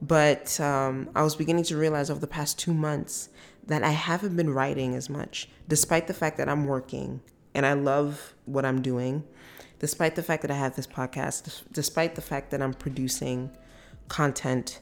but 0.00 0.58
um, 0.60 1.10
I 1.14 1.22
was 1.22 1.36
beginning 1.36 1.64
to 1.64 1.76
realize 1.76 2.10
over 2.10 2.20
the 2.20 2.26
past 2.26 2.58
two 2.58 2.74
months 2.74 3.28
that 3.66 3.82
I 3.82 3.90
haven't 3.90 4.36
been 4.36 4.50
writing 4.50 4.94
as 4.94 5.08
much, 5.08 5.48
despite 5.68 6.06
the 6.06 6.14
fact 6.14 6.36
that 6.36 6.48
I'm 6.48 6.66
working 6.66 7.20
and 7.54 7.64
I 7.64 7.72
love 7.72 8.34
what 8.44 8.64
I'm 8.64 8.82
doing, 8.82 9.24
despite 9.78 10.14
the 10.14 10.22
fact 10.22 10.42
that 10.42 10.50
I 10.50 10.56
have 10.56 10.76
this 10.76 10.86
podcast, 10.86 11.62
despite 11.72 12.14
the 12.14 12.20
fact 12.20 12.50
that 12.50 12.62
I'm 12.62 12.74
producing 12.74 13.50
content 14.08 14.80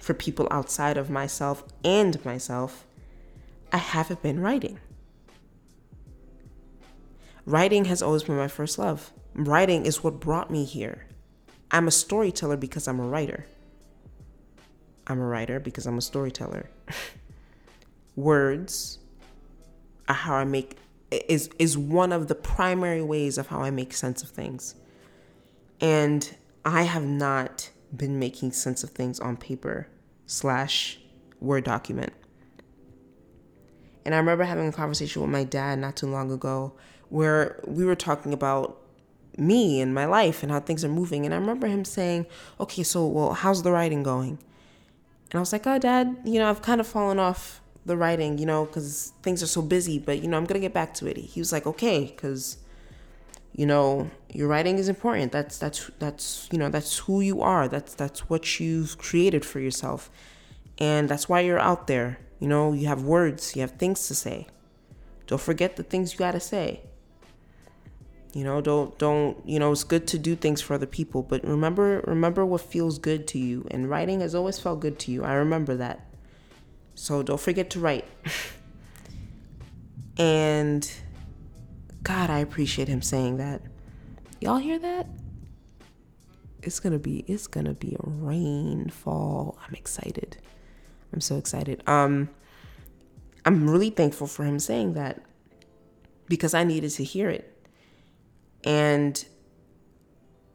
for 0.00 0.14
people 0.14 0.48
outside 0.50 0.96
of 0.96 1.10
myself 1.10 1.62
and 1.84 2.22
myself, 2.24 2.86
I 3.72 3.76
haven't 3.76 4.22
been 4.22 4.40
writing. 4.40 4.80
Writing 7.46 7.84
has 7.86 8.02
always 8.02 8.22
been 8.22 8.36
my 8.36 8.48
first 8.48 8.78
love. 8.78 9.12
Writing 9.34 9.86
is 9.86 10.02
what 10.02 10.20
brought 10.20 10.50
me 10.50 10.64
here. 10.64 11.06
I'm 11.70 11.86
a 11.86 11.90
storyteller 11.92 12.56
because 12.56 12.88
I'm 12.88 12.98
a 12.98 13.06
writer. 13.06 13.46
I'm 15.06 15.20
a 15.20 15.26
writer 15.26 15.60
because 15.60 15.86
I'm 15.86 15.98
a 15.98 16.02
storyteller. 16.02 16.68
Words 18.16 18.98
are 20.08 20.14
how 20.14 20.34
I 20.34 20.44
make 20.44 20.76
is 21.10 21.50
is 21.58 21.76
one 21.76 22.12
of 22.12 22.28
the 22.28 22.34
primary 22.34 23.02
ways 23.02 23.38
of 23.38 23.48
how 23.48 23.60
I 23.60 23.70
make 23.70 23.92
sense 23.92 24.22
of 24.22 24.30
things. 24.30 24.74
And 25.80 26.28
I 26.64 26.82
have 26.82 27.04
not 27.04 27.70
been 27.96 28.18
making 28.18 28.52
sense 28.52 28.84
of 28.84 28.90
things 28.90 29.20
on 29.20 29.36
paper 29.36 29.88
slash 30.26 30.98
Word 31.40 31.64
document. 31.64 32.12
And 34.04 34.14
I 34.14 34.18
remember 34.18 34.44
having 34.44 34.68
a 34.68 34.72
conversation 34.72 35.22
with 35.22 35.30
my 35.30 35.44
dad 35.44 35.78
not 35.78 35.96
too 35.96 36.06
long 36.06 36.30
ago 36.30 36.74
where 37.08 37.60
we 37.66 37.84
were 37.84 37.96
talking 37.96 38.32
about 38.32 38.78
me 39.36 39.80
and 39.80 39.94
my 39.94 40.04
life 40.04 40.42
and 40.42 40.52
how 40.52 40.60
things 40.60 40.84
are 40.84 40.88
moving. 40.88 41.24
And 41.24 41.34
I 41.34 41.38
remember 41.38 41.66
him 41.66 41.84
saying, 41.84 42.26
Okay, 42.58 42.82
so, 42.82 43.06
well, 43.06 43.32
how's 43.32 43.62
the 43.62 43.72
writing 43.72 44.02
going? 44.02 44.38
And 45.30 45.38
I 45.38 45.40
was 45.40 45.52
like, 45.52 45.66
oh, 45.66 45.78
dad, 45.78 46.16
you 46.24 46.40
know, 46.40 46.50
I've 46.50 46.62
kind 46.62 46.80
of 46.80 46.86
fallen 46.86 47.18
off 47.18 47.60
the 47.86 47.96
writing, 47.96 48.38
you 48.38 48.46
know, 48.46 48.66
because 48.66 49.12
things 49.22 49.42
are 49.42 49.46
so 49.46 49.62
busy, 49.62 49.98
but, 49.98 50.20
you 50.20 50.28
know, 50.28 50.36
I'm 50.36 50.44
going 50.44 50.60
to 50.60 50.66
get 50.66 50.74
back 50.74 50.92
to 50.94 51.06
it. 51.06 51.16
He 51.16 51.40
was 51.40 51.52
like, 51.52 51.66
okay, 51.66 52.04
because, 52.04 52.58
you 53.52 53.64
know, 53.64 54.10
your 54.34 54.48
writing 54.48 54.78
is 54.78 54.88
important. 54.88 55.32
That's, 55.32 55.58
that's, 55.58 55.90
that's, 55.98 56.48
you 56.52 56.58
know, 56.58 56.68
that's 56.68 56.98
who 56.98 57.20
you 57.20 57.42
are. 57.42 57.68
That's, 57.68 57.94
that's 57.94 58.28
what 58.28 58.60
you've 58.60 58.98
created 58.98 59.44
for 59.44 59.60
yourself. 59.60 60.10
And 60.78 61.08
that's 61.08 61.28
why 61.28 61.40
you're 61.40 61.58
out 61.58 61.86
there. 61.86 62.18
You 62.38 62.48
know, 62.48 62.72
you 62.72 62.86
have 62.86 63.02
words, 63.02 63.54
you 63.54 63.60
have 63.62 63.72
things 63.72 64.08
to 64.08 64.14
say. 64.14 64.46
Don't 65.26 65.40
forget 65.40 65.76
the 65.76 65.82
things 65.82 66.12
you 66.12 66.18
got 66.18 66.32
to 66.32 66.40
say. 66.40 66.80
You 68.32 68.44
know, 68.44 68.60
don't 68.60 68.96
don't 68.98 69.36
you 69.44 69.58
know, 69.58 69.72
it's 69.72 69.82
good 69.82 70.06
to 70.08 70.18
do 70.18 70.36
things 70.36 70.60
for 70.60 70.74
other 70.74 70.86
people, 70.86 71.22
but 71.22 71.42
remember 71.44 72.02
remember 72.06 72.46
what 72.46 72.60
feels 72.60 72.98
good 72.98 73.26
to 73.28 73.38
you. 73.38 73.66
And 73.70 73.90
writing 73.90 74.20
has 74.20 74.34
always 74.34 74.58
felt 74.58 74.80
good 74.80 74.98
to 75.00 75.10
you. 75.10 75.24
I 75.24 75.34
remember 75.34 75.76
that. 75.76 76.06
So 76.94 77.22
don't 77.22 77.40
forget 77.40 77.70
to 77.70 77.80
write. 77.80 78.04
and 80.16 80.90
God, 82.02 82.30
I 82.30 82.38
appreciate 82.38 82.88
him 82.88 83.02
saying 83.02 83.38
that. 83.38 83.62
Y'all 84.40 84.56
hear 84.56 84.78
that? 84.78 85.06
It's 86.62 86.80
gonna 86.80 86.98
be 86.98 87.24
it's 87.26 87.46
gonna 87.46 87.74
be 87.74 87.94
a 87.94 88.08
rainfall. 88.08 89.58
I'm 89.66 89.74
excited. 89.74 90.38
I'm 91.12 91.20
so 91.20 91.36
excited. 91.36 91.82
Um 91.86 92.30
I'm 93.44 93.68
really 93.68 93.90
thankful 93.90 94.26
for 94.26 94.44
him 94.44 94.58
saying 94.58 94.94
that 94.94 95.22
because 96.26 96.54
I 96.54 96.64
needed 96.64 96.90
to 96.92 97.04
hear 97.04 97.28
it. 97.28 97.68
And 98.64 99.22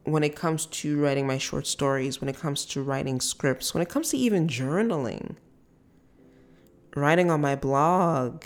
when 0.04 0.24
it 0.24 0.36
comes 0.36 0.66
to 0.68 1.00
writing 1.00 1.28
my 1.28 1.38
short 1.38 1.68
stories, 1.68 2.22
when 2.22 2.30
it 2.30 2.40
comes 2.40 2.66
to 2.66 2.82
writing 2.82 3.20
scripts, 3.20 3.74
when 3.74 3.82
it 3.82 3.90
comes 3.90 4.10
to 4.10 4.18
even 4.18 4.48
journaling, 4.48 5.36
writing 6.96 7.30
on 7.30 7.42
my 7.42 7.56
blog, 7.56 8.46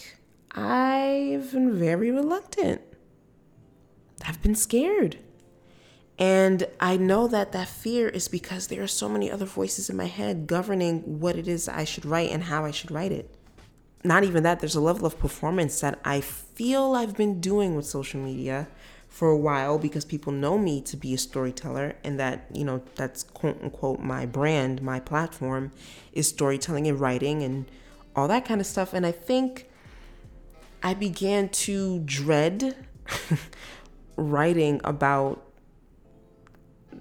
I've 0.51 1.51
been 1.51 1.77
very 1.77 2.11
reluctant. 2.11 2.81
I've 4.25 4.41
been 4.41 4.55
scared. 4.55 5.17
And 6.19 6.67
I 6.81 6.97
know 6.97 7.29
that 7.29 7.53
that 7.53 7.69
fear 7.69 8.09
is 8.09 8.27
because 8.27 8.67
there 8.67 8.83
are 8.83 8.87
so 8.87 9.07
many 9.07 9.31
other 9.31 9.45
voices 9.45 9.89
in 9.89 9.95
my 9.95 10.07
head 10.07 10.47
governing 10.47 11.21
what 11.21 11.37
it 11.37 11.47
is 11.47 11.69
I 11.69 11.85
should 11.85 12.05
write 12.05 12.29
and 12.29 12.43
how 12.43 12.65
I 12.65 12.71
should 12.71 12.91
write 12.91 13.13
it. 13.13 13.33
Not 14.03 14.25
even 14.25 14.43
that, 14.43 14.59
there's 14.59 14.75
a 14.75 14.81
level 14.81 15.05
of 15.05 15.17
performance 15.17 15.79
that 15.79 15.97
I 16.03 16.19
feel 16.19 16.93
I've 16.93 17.15
been 17.15 17.39
doing 17.39 17.75
with 17.75 17.85
social 17.85 18.19
media 18.19 18.67
for 19.07 19.29
a 19.29 19.37
while 19.37 19.79
because 19.79 20.03
people 20.03 20.33
know 20.33 20.57
me 20.57 20.81
to 20.81 20.97
be 20.97 21.13
a 21.13 21.17
storyteller 21.17 21.95
and 22.03 22.19
that, 22.19 22.47
you 22.53 22.65
know, 22.65 22.83
that's 22.95 23.23
quote 23.23 23.61
unquote 23.61 24.01
my 24.01 24.25
brand, 24.25 24.81
my 24.81 24.99
platform 24.99 25.71
is 26.11 26.27
storytelling 26.27 26.85
and 26.85 26.99
writing 26.99 27.43
and 27.43 27.65
all 28.13 28.27
that 28.27 28.43
kind 28.43 28.59
of 28.59 28.67
stuff. 28.67 28.93
And 28.93 29.05
I 29.05 29.13
think 29.13 29.69
I 30.83 30.93
began 30.93 31.49
to 31.49 31.99
dread 31.99 32.75
writing 34.17 34.81
about 34.83 35.48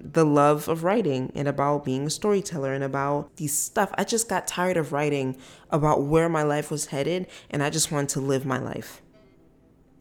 the 0.01 0.25
love 0.25 0.67
of 0.67 0.83
writing 0.83 1.31
and 1.35 1.47
about 1.47 1.85
being 1.85 2.07
a 2.07 2.09
storyteller 2.09 2.73
and 2.73 2.83
about 2.83 3.35
these 3.35 3.57
stuff. 3.57 3.91
I 3.97 4.03
just 4.03 4.29
got 4.29 4.47
tired 4.47 4.77
of 4.77 4.91
writing 4.91 5.37
about 5.69 6.03
where 6.03 6.29
my 6.29 6.43
life 6.43 6.71
was 6.71 6.87
headed 6.87 7.27
and 7.49 7.61
I 7.61 7.69
just 7.69 7.91
wanted 7.91 8.09
to 8.09 8.21
live 8.21 8.45
my 8.45 8.59
life. 8.59 9.01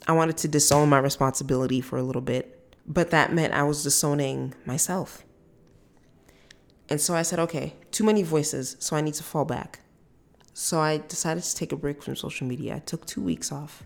I 0.06 0.12
wanted 0.12 0.36
to 0.38 0.48
disown 0.48 0.88
my 0.88 0.98
responsibility 0.98 1.80
for 1.80 1.98
a 1.98 2.02
little 2.02 2.22
bit, 2.22 2.74
but 2.86 3.10
that 3.10 3.32
meant 3.32 3.52
I 3.52 3.64
was 3.64 3.82
disowning 3.82 4.54
myself. 4.64 5.24
And 6.88 7.00
so 7.00 7.14
I 7.14 7.22
said, 7.22 7.38
okay, 7.40 7.74
too 7.90 8.04
many 8.04 8.22
voices, 8.22 8.76
so 8.78 8.96
I 8.96 9.02
need 9.02 9.14
to 9.14 9.22
fall 9.22 9.44
back. 9.44 9.80
So 10.54 10.80
I 10.80 10.98
decided 10.98 11.44
to 11.44 11.54
take 11.54 11.72
a 11.72 11.76
break 11.76 12.02
from 12.02 12.16
social 12.16 12.46
media. 12.46 12.76
I 12.76 12.78
took 12.80 13.06
two 13.06 13.22
weeks 13.22 13.52
off. 13.52 13.84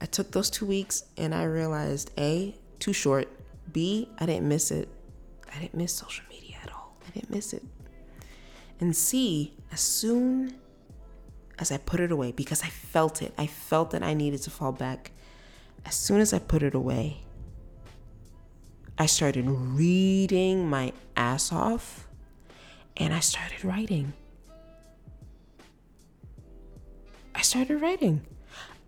I 0.00 0.06
took 0.06 0.30
those 0.30 0.48
two 0.48 0.64
weeks 0.64 1.02
and 1.16 1.34
I 1.34 1.44
realized 1.44 2.12
A, 2.16 2.54
too 2.78 2.92
short. 2.92 3.28
B, 3.72 4.08
I 4.18 4.26
didn't 4.26 4.48
miss 4.48 4.70
it. 4.70 4.88
I 5.54 5.58
didn't 5.58 5.74
miss 5.74 5.92
social 5.92 6.24
media 6.30 6.56
at 6.62 6.72
all. 6.72 6.96
I 7.06 7.10
didn't 7.10 7.30
miss 7.30 7.52
it. 7.52 7.62
And 8.80 8.96
C, 8.96 9.54
as 9.72 9.80
soon 9.80 10.56
as 11.58 11.72
I 11.72 11.78
put 11.78 12.00
it 12.00 12.12
away, 12.12 12.32
because 12.32 12.62
I 12.62 12.68
felt 12.68 13.22
it, 13.22 13.32
I 13.36 13.46
felt 13.46 13.90
that 13.90 14.02
I 14.02 14.14
needed 14.14 14.42
to 14.42 14.50
fall 14.50 14.72
back. 14.72 15.12
As 15.84 15.94
soon 15.94 16.20
as 16.20 16.32
I 16.32 16.38
put 16.38 16.62
it 16.62 16.74
away, 16.74 17.24
I 18.96 19.06
started 19.06 19.48
reading 19.48 20.68
my 20.68 20.92
ass 21.16 21.52
off 21.52 22.06
and 22.96 23.14
I 23.14 23.20
started 23.20 23.64
writing. 23.64 24.12
I 27.34 27.42
started 27.42 27.80
writing. 27.80 28.22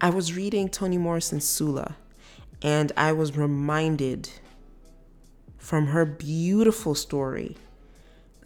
I 0.01 0.11
was 0.11 0.35
reading 0.35 0.69
Toni 0.69 0.99
Morrison's 0.99 1.45
Sula 1.45 1.97
and 2.63 2.91
I 2.97 3.13
was 3.13 3.37
reminded 3.37 4.31
from 5.61 5.89
her 5.89 6.05
beautiful 6.07 6.95
story 6.95 7.57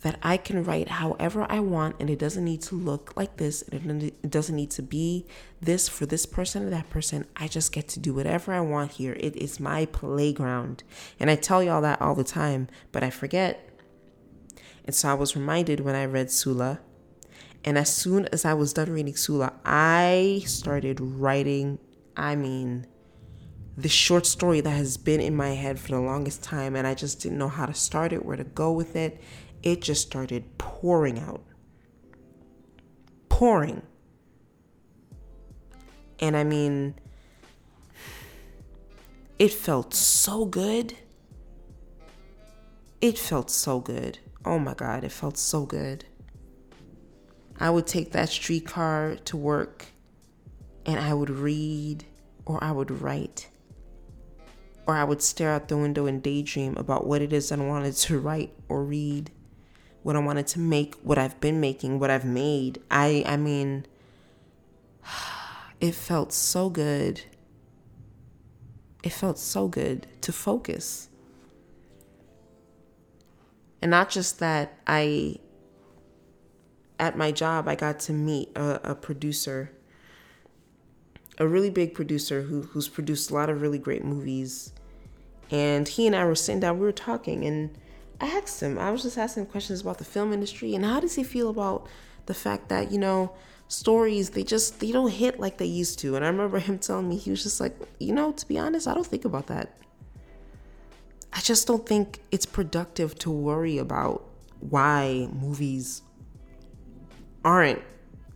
that 0.02 0.18
I 0.22 0.36
can 0.36 0.64
write 0.64 0.88
however 0.88 1.46
I 1.48 1.60
want 1.60 1.96
and 1.98 2.10
it 2.10 2.18
doesn't 2.18 2.44
need 2.44 2.60
to 2.62 2.74
look 2.74 3.16
like 3.16 3.38
this. 3.38 3.62
And 3.62 4.02
it 4.02 4.30
doesn't 4.30 4.54
need 4.54 4.70
to 4.72 4.82
be 4.82 5.24
this 5.62 5.88
for 5.88 6.04
this 6.04 6.26
person 6.26 6.64
or 6.64 6.70
that 6.70 6.90
person. 6.90 7.24
I 7.36 7.48
just 7.48 7.72
get 7.72 7.88
to 7.88 8.00
do 8.00 8.12
whatever 8.12 8.52
I 8.52 8.60
want 8.60 8.92
here. 8.92 9.16
It 9.18 9.36
is 9.36 9.58
my 9.58 9.86
playground. 9.86 10.82
And 11.18 11.30
I 11.30 11.36
tell 11.36 11.62
y'all 11.62 11.80
that 11.80 12.02
all 12.02 12.14
the 12.14 12.24
time, 12.24 12.68
but 12.92 13.02
I 13.02 13.08
forget. 13.08 13.70
And 14.84 14.94
so 14.94 15.08
I 15.08 15.14
was 15.14 15.36
reminded 15.36 15.80
when 15.80 15.94
I 15.94 16.04
read 16.04 16.30
Sula. 16.30 16.80
And 17.64 17.78
as 17.78 17.94
soon 17.94 18.26
as 18.26 18.44
I 18.44 18.52
was 18.52 18.74
done 18.74 18.90
reading 18.90 19.16
Sula, 19.16 19.54
I 19.64 20.42
started 20.44 21.00
writing, 21.00 21.78
I 22.14 22.36
mean, 22.36 22.86
the 23.76 23.88
short 23.88 24.26
story 24.26 24.60
that 24.60 24.70
has 24.70 24.96
been 24.96 25.20
in 25.20 25.34
my 25.34 25.50
head 25.50 25.78
for 25.78 25.88
the 25.88 26.00
longest 26.00 26.42
time. 26.42 26.76
And 26.76 26.86
I 26.86 26.94
just 26.94 27.20
didn't 27.20 27.38
know 27.38 27.48
how 27.48 27.66
to 27.66 27.74
start 27.74 28.12
it, 28.12 28.24
where 28.24 28.36
to 28.36 28.44
go 28.44 28.72
with 28.72 28.96
it 28.96 29.20
it 29.64 29.80
just 29.80 30.02
started 30.02 30.58
pouring 30.58 31.18
out. 31.18 31.42
Pouring. 33.30 33.82
And 36.20 36.36
I 36.36 36.44
mean, 36.44 36.96
it 39.38 39.52
felt 39.52 39.94
so 39.94 40.44
good. 40.44 40.94
It 43.00 43.18
felt 43.18 43.50
so 43.50 43.80
good. 43.80 44.18
Oh 44.44 44.58
my 44.58 44.74
God, 44.74 45.02
it 45.02 45.12
felt 45.12 45.38
so 45.38 45.64
good. 45.64 46.04
I 47.58 47.70
would 47.70 47.86
take 47.86 48.12
that 48.12 48.28
streetcar 48.28 49.16
to 49.24 49.36
work 49.38 49.86
and 50.84 51.00
I 51.00 51.14
would 51.14 51.30
read 51.30 52.04
or 52.44 52.62
I 52.62 52.70
would 52.70 52.90
write 52.90 53.48
or 54.86 54.94
I 54.94 55.04
would 55.04 55.22
stare 55.22 55.50
out 55.50 55.68
the 55.68 55.76
window 55.76 56.06
and 56.06 56.22
daydream 56.22 56.76
about 56.76 57.06
what 57.06 57.22
it 57.22 57.32
is 57.32 57.50
I 57.50 57.56
wanted 57.56 57.94
to 57.94 58.18
write 58.18 58.52
or 58.68 58.84
read 58.84 59.30
what 60.04 60.16
I 60.16 60.18
wanted 60.18 60.46
to 60.48 60.60
make, 60.60 60.96
what 60.96 61.16
I've 61.16 61.40
been 61.40 61.60
making, 61.60 61.98
what 61.98 62.10
I've 62.10 62.26
made. 62.26 62.80
I 62.90 63.24
I 63.26 63.36
mean 63.36 63.86
it 65.80 65.94
felt 65.94 66.32
so 66.32 66.68
good. 66.68 67.22
It 69.02 69.12
felt 69.12 69.38
so 69.38 69.66
good 69.66 70.06
to 70.20 70.32
focus. 70.32 71.08
And 73.80 73.90
not 73.90 74.10
just 74.10 74.38
that 74.38 74.78
I 74.86 75.36
at 76.98 77.16
my 77.16 77.32
job 77.32 77.66
I 77.66 77.74
got 77.74 77.98
to 78.00 78.12
meet 78.12 78.50
a, 78.56 78.92
a 78.92 78.94
producer 78.94 79.72
a 81.38 81.48
really 81.48 81.70
big 81.70 81.94
producer 81.94 82.42
who 82.42 82.62
who's 82.62 82.88
produced 82.88 83.30
a 83.30 83.34
lot 83.34 83.48
of 83.48 83.62
really 83.62 83.78
great 83.78 84.04
movies. 84.04 84.73
And 85.50 85.86
he 85.86 86.06
and 86.06 86.16
I 86.16 86.24
were 86.24 86.34
sitting 86.34 86.60
down, 86.60 86.78
we 86.78 86.86
were 86.86 86.92
talking 86.92 87.44
and 87.44 87.76
I 88.20 88.26
asked 88.26 88.62
him, 88.62 88.78
I 88.78 88.90
was 88.90 89.02
just 89.02 89.18
asking 89.18 89.46
questions 89.46 89.80
about 89.80 89.98
the 89.98 90.04
film 90.04 90.32
industry 90.32 90.74
and 90.74 90.84
how 90.84 91.00
does 91.00 91.14
he 91.14 91.24
feel 91.24 91.50
about 91.50 91.86
the 92.26 92.34
fact 92.34 92.68
that, 92.68 92.90
you 92.90 92.98
know, 92.98 93.34
stories 93.68 94.30
they 94.30 94.42
just 94.42 94.78
they 94.80 94.92
don't 94.92 95.10
hit 95.10 95.40
like 95.40 95.58
they 95.58 95.66
used 95.66 95.98
to. 96.00 96.16
And 96.16 96.24
I 96.24 96.28
remember 96.28 96.58
him 96.58 96.78
telling 96.78 97.08
me 97.08 97.16
he 97.16 97.30
was 97.30 97.42
just 97.42 97.60
like, 97.60 97.74
you 97.98 98.12
know, 98.12 98.32
to 98.32 98.48
be 98.48 98.58
honest, 98.58 98.86
I 98.86 98.94
don't 98.94 99.06
think 99.06 99.24
about 99.24 99.46
that. 99.48 99.76
I 101.32 101.40
just 101.40 101.66
don't 101.66 101.84
think 101.84 102.20
it's 102.30 102.46
productive 102.46 103.18
to 103.20 103.30
worry 103.30 103.78
about 103.78 104.24
why 104.60 105.28
movies 105.32 106.02
aren't 107.44 107.82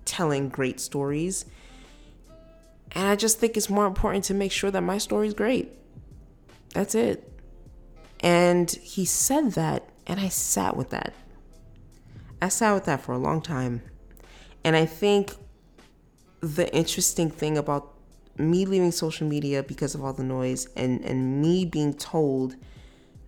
telling 0.05 0.49
great 0.49 0.81
stories. 0.81 1.45
And 2.93 3.07
I 3.07 3.17
just 3.17 3.39
think 3.39 3.57
it's 3.57 3.71
more 3.71 3.87
important 3.87 4.25
to 4.25 4.35
make 4.35 4.51
sure 4.51 4.71
that 4.71 4.81
my 4.83 4.99
story 4.99 5.29
is 5.29 5.35
great. 5.35 5.73
That's 6.75 6.95
it. 6.95 7.31
And 8.21 8.71
he 8.71 9.05
said 9.05 9.53
that, 9.53 9.89
and 10.07 10.19
I 10.21 10.29
sat 10.29 10.77
with 10.77 10.91
that. 10.91 11.15
I 12.41 12.49
sat 12.49 12.75
with 12.75 12.85
that 12.85 13.01
for 13.01 13.13
a 13.13 13.19
long 13.19 13.41
time. 13.41 13.83
And 14.65 14.77
I 14.77 14.87
think 14.87 15.35
the 16.41 16.73
interesting 16.75 17.31
thing 17.31 17.59
about 17.59 17.95
me 18.37 18.65
leaving 18.65 18.93
social 18.93 19.27
media 19.27 19.63
because 19.63 19.95
of 19.95 20.05
all 20.05 20.13
the 20.13 20.23
noise 20.23 20.69
and, 20.77 21.05
and 21.05 21.41
me 21.43 21.65
being 21.65 21.95
told 21.95 22.55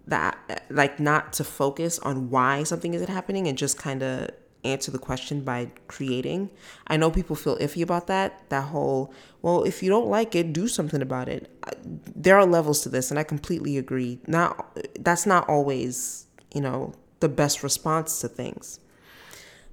that, 0.07 0.65
like, 0.71 1.01
not 1.01 1.33
to 1.35 1.45
focus 1.45 1.99
on 2.01 2.31
why 2.31 2.63
something 2.63 2.95
isn't 2.95 3.11
happening 3.11 3.47
and 3.47 3.57
just 3.57 3.79
kind 3.79 4.03
of 4.03 4.31
answer 4.65 4.91
the 4.91 4.99
question 4.99 5.43
by 5.43 5.71
creating. 5.89 6.51
I 6.87 6.97
know 6.97 7.11
people 7.11 7.37
feel 7.37 7.57
iffy 7.59 7.83
about 7.83 8.07
that. 8.09 8.49
That 8.51 8.65
whole, 8.65 9.13
well, 9.43 9.65
if 9.65 9.83
you 9.83 9.89
don't 9.89 10.09
like 10.09 10.35
it, 10.35 10.53
do 10.53 10.69
something 10.69 11.01
about 11.01 11.29
it. 11.29 11.51
There 11.85 12.37
are 12.37 12.47
levels 12.47 12.83
to 12.83 12.89
this, 12.89 13.11
and 13.11 13.19
I 13.19 13.23
completely 13.23 13.79
agree. 13.79 14.21
Not 14.27 14.79
that's 14.99 15.27
not 15.27 15.49
always, 15.49 16.27
you 16.55 16.61
know, 16.61 16.93
the 17.21 17.29
best 17.29 17.63
response 17.63 18.21
to 18.21 18.29
things. 18.29 18.81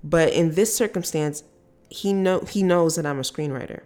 But 0.03 0.31
in 0.31 0.55
this 0.55 0.75
circumstance, 0.75 1.43
he 1.89 2.13
know 2.13 2.39
he 2.41 2.63
knows 2.63 2.95
that 2.95 3.05
I'm 3.05 3.19
a 3.19 3.23
screenwriter. 3.23 3.81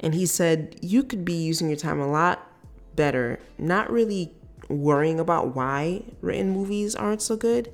And 0.00 0.14
he 0.14 0.26
said, 0.26 0.76
"You 0.82 1.02
could 1.02 1.24
be 1.24 1.34
using 1.34 1.68
your 1.68 1.78
time 1.78 2.00
a 2.00 2.10
lot 2.10 2.50
better, 2.94 3.38
not 3.58 3.90
really 3.90 4.34
worrying 4.68 5.20
about 5.20 5.54
why 5.54 6.02
written 6.20 6.50
movies 6.50 6.94
aren't 6.94 7.22
so 7.22 7.36
good." 7.36 7.72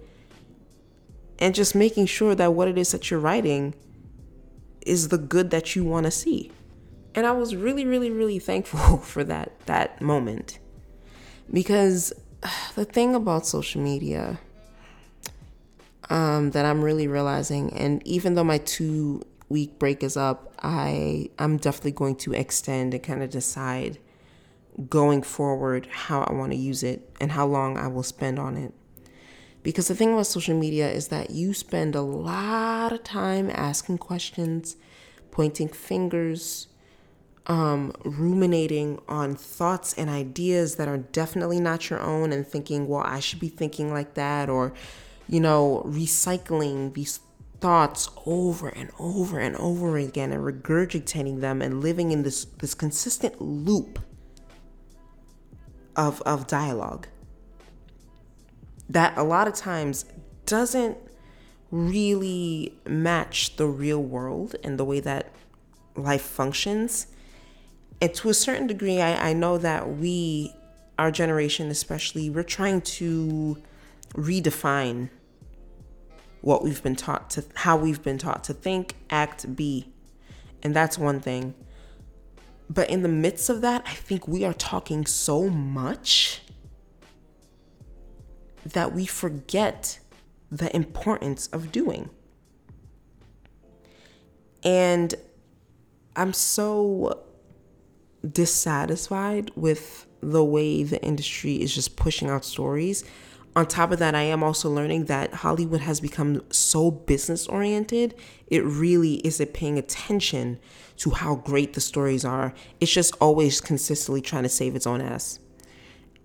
And 1.39 1.55
just 1.55 1.75
making 1.75 2.07
sure 2.07 2.35
that 2.35 2.55
what 2.55 2.69
it 2.69 2.79
is 2.79 2.93
that 2.93 3.11
you're 3.11 3.21
writing 3.21 3.75
is 4.87 5.09
the 5.09 5.19
good 5.19 5.51
that 5.51 5.75
you 5.75 5.85
want 5.85 6.05
to 6.05 6.11
see. 6.11 6.51
And 7.15 7.27
I 7.27 7.33
was 7.33 7.55
really 7.55 7.85
really 7.85 8.11
really 8.11 8.39
thankful 8.39 8.97
for 9.13 9.25
that 9.25 9.59
that 9.67 10.01
moment. 10.01 10.59
Because 11.53 12.13
the 12.75 12.85
thing 12.85 13.15
about 13.15 13.47
social 13.47 13.81
media 13.81 14.39
um, 16.11 16.51
that 16.51 16.65
I'm 16.65 16.83
really 16.83 17.09
realizing 17.09 17.73
and 17.75 18.07
even 18.07 18.35
though 18.35 18.45
my 18.45 18.59
2 18.59 19.23
week 19.49 19.79
break 19.79 20.03
is 20.03 20.17
up, 20.17 20.55
I 20.63 21.31
I'm 21.39 21.59
definitely 21.59 21.93
going 21.93 22.17
to 22.17 22.33
extend 22.33 22.95
and 22.95 23.03
kind 23.03 23.23
of 23.23 23.31
decide 23.31 23.99
going 24.89 25.23
forward 25.23 25.87
how 25.91 26.23
I 26.23 26.33
want 26.33 26.53
to 26.53 26.59
use 26.59 26.83
it 26.83 27.15
and 27.21 27.31
how 27.33 27.47
long 27.47 27.77
I 27.77 27.87
will 27.89 28.03
spend 28.03 28.39
on 28.39 28.57
it. 28.57 28.73
Because 29.63 29.89
the 29.89 29.95
thing 29.95 30.13
about 30.13 30.27
social 30.27 30.59
media 30.59 30.91
is 30.91 31.09
that 31.09 31.31
you 31.31 31.55
spend 31.55 31.95
a 31.95 32.03
lot 32.03 32.93
of 32.93 33.05
time 33.05 33.51
asking 33.53 33.99
questions, 33.99 34.77
pointing 35.31 35.69
fingers, 35.69 36.67
um, 37.47 37.93
ruminating 38.05 39.01
on 39.09 39.35
thoughts 39.35 39.95
and 39.95 40.11
ideas 40.11 40.77
that 40.77 40.89
are 40.89 40.99
definitely 40.99 41.61
not 41.61 41.91
your 41.91 42.01
own, 42.01 42.33
and 42.33 42.47
thinking, 42.47 42.89
well, 42.89 43.03
I 43.05 43.21
should 43.21 43.41
be 43.41 43.49
thinking 43.49 43.93
like 43.93 44.15
that, 44.15 44.49
or, 44.49 44.73
you 45.29 45.41
know, 45.41 45.83
recycling 45.87 46.95
these 46.95 47.21
thoughts 47.61 48.11
over 48.27 48.69
and 48.69 48.91
over 48.99 49.39
and 49.39 49.55
over 49.57 49.97
again 49.97 50.33
and 50.33 50.43
regurgitating 50.43 51.41
them 51.41 51.63
and 51.63 51.81
living 51.81 52.11
in 52.11 52.25
this, 52.25 52.45
this 52.45 52.75
consistent 52.75 53.41
loop 53.41 54.01
of, 55.95 56.21
of 56.23 56.49
dialogue 56.49 57.07
that 58.93 59.17
a 59.17 59.23
lot 59.23 59.49
of 59.49 59.55
times 59.55 60.05
doesn't 60.47 60.99
really 61.71 62.79
match 62.87 63.57
the 63.57 63.67
real 63.67 64.03
world 64.03 64.55
and 64.63 64.79
the 64.79 64.85
way 64.85 65.01
that 65.01 65.33
life 65.97 66.23
functions. 66.23 67.07
And 68.01 68.13
to 68.15 68.29
a 68.29 68.35
certain 68.35 68.67
degree, 68.67 69.01
I, 69.01 69.31
I 69.31 69.33
know 69.33 69.59
that 69.59 69.97
we 69.97 70.55
our 70.99 71.11
generation, 71.11 71.71
especially, 71.71 72.29
we're 72.29 72.43
trying 72.43 72.83
to 72.83 73.61
redefine 74.15 75.09
what 76.43 76.63
we've 76.63 76.83
been 76.83 76.97
taught 76.97 77.31
to, 77.31 77.45
how 77.55 77.77
we've 77.77 78.03
been 78.03 78.19
taught 78.19 78.45
to 78.45 78.53
think, 78.53 78.95
act, 79.11 79.57
be. 79.57 79.93
And 80.63 80.77
that's 80.77 80.99
one 80.99 81.21
thing. 81.21 81.55
But 82.69 82.91
in 82.91 83.03
the 83.03 83.09
midst 83.09 83.49
of 83.49 83.63
that, 83.63 83.83
I 83.87 83.95
think 83.95 84.29
we 84.29 84.45
are 84.45 84.53
talking 84.53 85.07
so 85.07 85.49
much 85.49 86.42
that 88.65 88.93
we 88.93 89.07
forget 89.07 89.99
the 90.51 90.75
importance 90.75 91.47
of 91.49 91.73
doing. 91.73 92.11
And 94.65 95.15
I'm 96.15 96.33
so 96.33 97.25
dissatisfied 98.31 99.51
with 99.57 100.07
the 100.21 100.45
way 100.45 100.83
the 100.83 101.03
industry 101.03 101.57
is 101.57 101.75
just 101.75 101.97
pushing 101.97 102.29
out 102.29 102.45
stories. 102.45 103.05
On 103.55 103.67
top 103.67 103.93
of 103.93 103.99
that, 103.99 104.15
I 104.15 104.23
am 104.23 104.43
also 104.43 104.71
learning 104.71 105.07
that 105.07 105.35
Hollywood 105.35 105.81
has 105.81 106.01
become 106.01 106.43
so 106.51 106.91
business 106.91 107.47
oriented. 107.47 108.15
It 108.47 108.65
really 108.65 109.15
isn't 109.27 109.53
paying 109.53 109.79
attention 109.79 110.59
to 110.99 111.11
how 111.11 111.35
great 111.35 111.75
the 111.75 111.81
stories 111.81 112.25
are. 112.25 112.55
It's 112.81 112.93
just 112.93 113.15
always 113.21 113.61
consistently 113.61 114.23
trying 114.23 114.45
to 114.45 114.49
save 114.49 114.77
its 114.77 114.87
own 114.87 115.01
ass. 115.01 115.39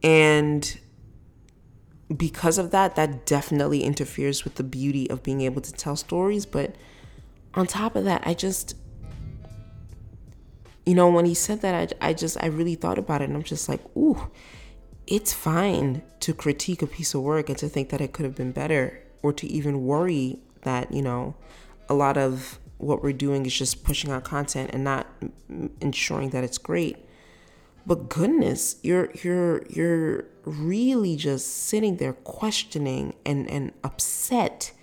And 0.04 0.80
because 2.15 2.58
of 2.58 2.72
that, 2.72 2.96
that 2.96 3.26
definitely 3.26 3.84
interferes 3.84 4.43
with 4.43 4.56
the 4.56 4.63
beauty 4.63 5.10
of 5.10 5.24
being 5.24 5.41
able 5.41 5.62
to 5.62 5.74
tell 5.74 5.96
stories. 5.96 6.46
But 6.46 6.76
on 7.54 7.67
top 7.67 7.96
of 7.96 8.06
that, 8.06 8.24
I 8.26 8.34
just 8.34 8.76
you 10.88 10.96
know, 10.96 11.10
when 11.10 11.26
he 11.26 11.34
said 11.34 11.60
that, 11.62 11.93
I, 12.02 12.10
I 12.10 12.13
just, 12.13 12.41
I 12.41 12.46
really 12.46 12.76
thought 12.76 12.98
about 12.98 13.22
it 13.22 13.26
and 13.26 13.36
I'm 13.36 13.43
just 13.43 13.67
like, 13.67 13.82
ooh, 13.98 14.32
it's 15.06 15.34
fine 15.34 16.02
to 16.22 16.34
critique 16.34 16.82
a 16.82 16.88
piece 16.88 17.13
of 17.13 17.22
work 17.22 17.50
and 17.50 17.58
to 17.58 17.67
think 17.67 17.89
that 17.89 18.00
it 18.00 18.13
could 18.13 18.24
have 18.24 18.36
been 18.36 18.54
better 18.54 19.04
or 19.22 19.34
to 19.34 19.46
even 19.48 19.86
worry 19.86 20.39
that, 20.62 20.93
you 20.93 21.02
know, 21.02 21.36
a 21.89 21.93
lot 21.93 22.17
of 22.17 22.58
what 22.78 23.04
we're 23.04 23.12
doing 23.12 23.46
is 23.46 23.54
just 23.54 23.84
pushing 23.84 24.12
out 24.12 24.24
content 24.24 24.70
and 24.72 24.86
not 24.86 25.08
ensuring 25.82 26.30
that 26.30 26.46
it's 26.46 26.58
great. 26.58 26.96
But 27.88 28.10
goodness, 28.10 28.76
you're 28.84 29.12
you're 29.23 29.65
you're 29.67 30.26
really 30.43 31.15
just 31.15 31.47
sitting 31.47 31.95
there 31.95 32.12
questioning 32.12 33.15
and 33.26 33.50
and 33.50 33.71
upset 33.82 34.73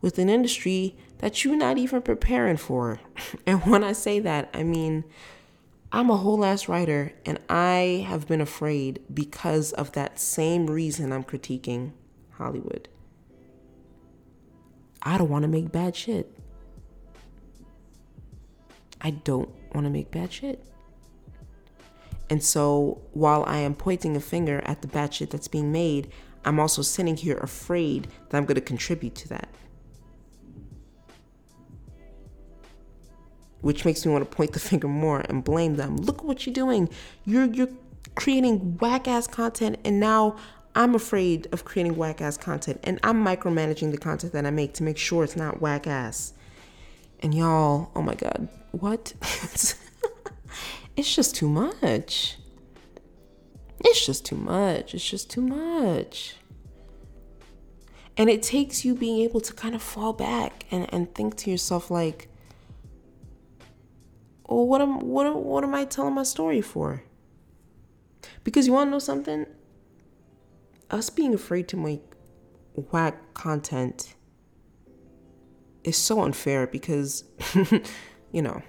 with 0.00 0.18
an 0.18 0.30
industry 0.30 0.96
that 1.18 1.44
you're 1.44 1.54
not 1.56 1.76
even 1.76 2.00
preparing 2.00 2.56
for. 2.56 2.98
And 3.46 3.62
when 3.64 3.84
I 3.84 3.92
say 3.92 4.20
that, 4.20 4.48
I 4.54 4.62
mean 4.62 5.04
I'm 5.92 6.08
a 6.08 6.16
whole 6.16 6.46
ass 6.46 6.66
writer, 6.66 7.12
and 7.26 7.38
I 7.50 8.06
have 8.08 8.26
been 8.26 8.40
afraid 8.40 9.00
because 9.12 9.72
of 9.72 9.92
that 9.92 10.18
same 10.18 10.66
reason 10.66 11.12
I'm 11.12 11.24
critiquing 11.24 11.92
Hollywood. 12.38 12.88
I 15.02 15.18
don't 15.18 15.28
want 15.28 15.42
to 15.42 15.48
make 15.48 15.70
bad 15.70 15.94
shit. 15.94 16.32
I 19.02 19.10
don't 19.10 19.50
want 19.74 19.84
to 19.84 19.90
make 19.90 20.10
bad 20.10 20.32
shit. 20.32 20.66
And 22.28 22.42
so 22.42 23.00
while 23.12 23.44
I 23.46 23.58
am 23.58 23.74
pointing 23.74 24.16
a 24.16 24.20
finger 24.20 24.60
at 24.64 24.82
the 24.82 24.88
bad 24.88 25.14
shit 25.14 25.30
that's 25.30 25.48
being 25.48 25.70
made, 25.70 26.10
I'm 26.44 26.58
also 26.60 26.82
sitting 26.82 27.16
here 27.16 27.38
afraid 27.38 28.08
that 28.28 28.36
I'm 28.36 28.44
going 28.44 28.56
to 28.56 28.60
contribute 28.60 29.14
to 29.16 29.28
that. 29.28 29.48
which 33.66 33.84
makes 33.84 34.06
me 34.06 34.12
want 34.12 34.22
to 34.28 34.36
point 34.36 34.52
the 34.52 34.60
finger 34.70 34.86
more 34.86 35.20
and 35.28 35.42
blame 35.42 35.74
them. 35.74 35.96
Look 35.96 36.22
what 36.22 36.46
you're 36.46 36.54
doing. 36.54 36.88
You're 37.24 37.46
you're 37.46 37.70
creating 38.14 38.78
whack 38.78 39.08
ass 39.08 39.26
content 39.26 39.76
and 39.84 39.98
now 39.98 40.36
I'm 40.76 40.94
afraid 40.94 41.48
of 41.50 41.64
creating 41.64 41.96
whack 41.96 42.20
ass 42.20 42.36
content 42.36 42.78
and 42.84 43.00
I'm 43.02 43.24
micromanaging 43.24 43.90
the 43.90 43.98
content 43.98 44.32
that 44.34 44.46
I 44.46 44.50
make 44.50 44.74
to 44.74 44.84
make 44.84 44.98
sure 44.98 45.24
it's 45.24 45.34
not 45.34 45.60
whack 45.60 45.88
ass. 45.88 46.32
And 47.20 47.34
y'all, 47.34 47.90
oh 47.96 48.02
my 48.02 48.14
god, 48.14 48.48
what? 48.70 49.14
it's 50.96 51.14
just 51.14 51.36
too 51.36 51.48
much. 51.48 52.38
It's 53.80 54.04
just 54.04 54.24
too 54.24 54.36
much. 54.36 54.94
It's 54.94 55.08
just 55.08 55.30
too 55.30 55.42
much. 55.42 56.36
And 58.16 58.30
it 58.30 58.42
takes 58.42 58.84
you 58.84 58.94
being 58.94 59.20
able 59.20 59.40
to 59.42 59.52
kind 59.52 59.74
of 59.74 59.82
fall 59.82 60.14
back 60.14 60.64
and, 60.70 60.92
and 60.92 61.14
think 61.14 61.36
to 61.36 61.50
yourself 61.50 61.90
like, 61.90 62.28
well, 64.48 64.66
what 64.66 64.80
am 64.80 65.00
what 65.00 65.26
am, 65.26 65.44
what 65.44 65.64
am 65.64 65.74
I 65.74 65.84
telling 65.84 66.14
my 66.14 66.22
story 66.22 66.62
for? 66.62 67.02
Because 68.42 68.66
you 68.66 68.72
want 68.72 68.88
to 68.88 68.92
know 68.92 68.98
something? 68.98 69.44
Us 70.90 71.10
being 71.10 71.34
afraid 71.34 71.68
to 71.68 71.76
make 71.76 72.02
whack 72.92 73.34
content 73.34 74.14
is 75.84 75.96
so 75.96 76.22
unfair 76.22 76.66
because 76.66 77.24
you 78.32 78.40
know 78.40 78.62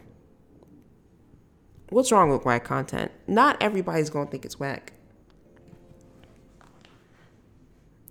what's 1.89 2.11
wrong 2.11 2.29
with 2.29 2.45
whack 2.45 2.63
content? 2.63 3.11
Not 3.27 3.61
everybody's 3.61 4.09
gonna 4.09 4.29
think 4.29 4.45
it's 4.45 4.59
whack. 4.59 4.93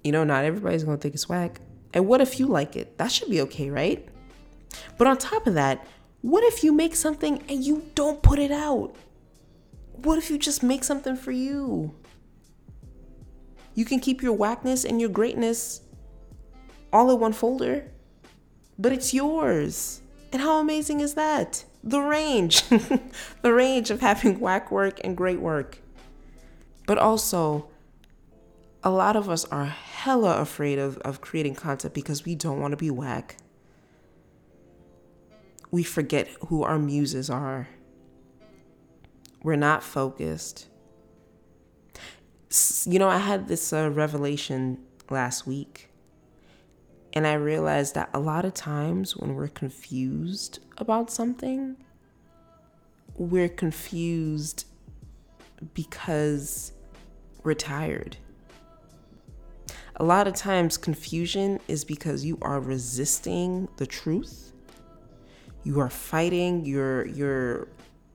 You 0.03 0.13
know, 0.13 0.25
not 0.25 0.45
everybody's 0.45 0.85
gonna 0.85 0.97
think 0.97 1.15
it's 1.15 1.29
whack. 1.29 1.61
And 1.93 2.07
what 2.07 2.21
if 2.21 2.39
you 2.39 2.47
like 2.47 2.77
it? 2.77 2.99
That 2.99 3.11
should 3.11 3.31
be 3.31 3.41
okay, 3.43 3.71
right? 3.71 4.09
But 4.99 5.07
on 5.07 5.19
top 5.19 5.47
of 5.47 5.55
that, 5.55 5.87
what 6.23 6.45
if 6.45 6.65
you 6.65 6.73
make 6.73 6.95
something 6.95 7.43
and 7.49 7.65
you 7.65 7.85
don't 7.95 8.23
put 8.23 8.39
it 8.39 8.51
out? 8.51 8.95
What 9.93 10.19
if 10.19 10.31
you 10.31 10.39
just 10.39 10.63
make 10.63 10.85
something 10.85 11.17
for 11.17 11.31
you? 11.31 11.95
You 13.75 13.85
can 13.85 14.01
keep 14.01 14.23
your 14.23 14.33
whackness 14.33 14.85
and 14.85 15.01
your 15.01 15.11
greatness 15.11 15.83
all 16.93 17.11
in 17.11 17.21
one 17.21 17.33
folder, 17.33 17.91
but 18.79 18.93
it's 18.93 19.13
yours. 19.13 20.01
And 20.33 20.43
how 20.43 20.61
amazing 20.61 21.01
is 21.01 21.15
that? 21.15 21.65
The 21.87 22.01
range, 22.01 22.63
the 23.43 23.53
range 23.53 23.91
of 23.91 24.01
having 24.01 24.41
whack 24.41 24.71
work 24.71 25.01
and 25.03 25.17
great 25.17 25.41
work. 25.41 25.79
But 26.87 26.99
also, 26.99 27.69
a 28.83 28.91
lot 28.91 29.17
of 29.17 29.31
us 29.31 29.45
are 29.47 29.65
hella 29.65 30.41
afraid 30.41 30.79
of, 30.79 30.99
of 30.99 31.21
creating 31.21 31.55
content 31.55 31.95
because 31.95 32.25
we 32.25 32.35
don't 32.35 32.61
want 32.61 32.73
to 32.73 32.77
be 32.77 32.91
whack 32.91 33.37
we 35.71 35.83
forget 35.83 36.29
who 36.49 36.63
our 36.63 36.79
muses 36.79 37.29
are. 37.31 37.69
We're 39.43 39.57
not 39.57 39.83
focused. 39.83 40.69
You 42.87 42.99
know, 42.99 43.09
I 43.09 43.19
had 43.19 43.49
this 43.49 43.73
uh, 43.73 43.91
revelation 43.91 44.79
last 45.11 45.47
week, 45.47 45.91
and 47.17 47.27
I 47.27 47.33
realized 47.35 47.97
that 47.97 48.11
a 48.15 48.21
lot 48.21 48.45
of 48.45 48.55
times 48.55 49.17
when 49.17 49.35
we're 49.35 49.49
confused 49.49 50.61
about 50.79 51.11
something, 51.11 51.77
we're 53.17 53.49
confused 53.49 54.67
because 55.75 56.73
we're 57.43 57.55
tired. 57.55 58.17
A 59.97 60.05
lot 60.05 60.29
of 60.29 60.35
times, 60.35 60.77
confusion 60.77 61.59
is 61.67 61.85
because 61.85 62.25
you 62.25 62.39
are 62.43 62.61
resisting 62.61 63.67
the 63.79 63.87
truth 63.87 64.47
you 65.67 65.81
are 65.81 65.91
fighting, 65.91 66.65
you're 66.65 67.07
you're 67.07 67.67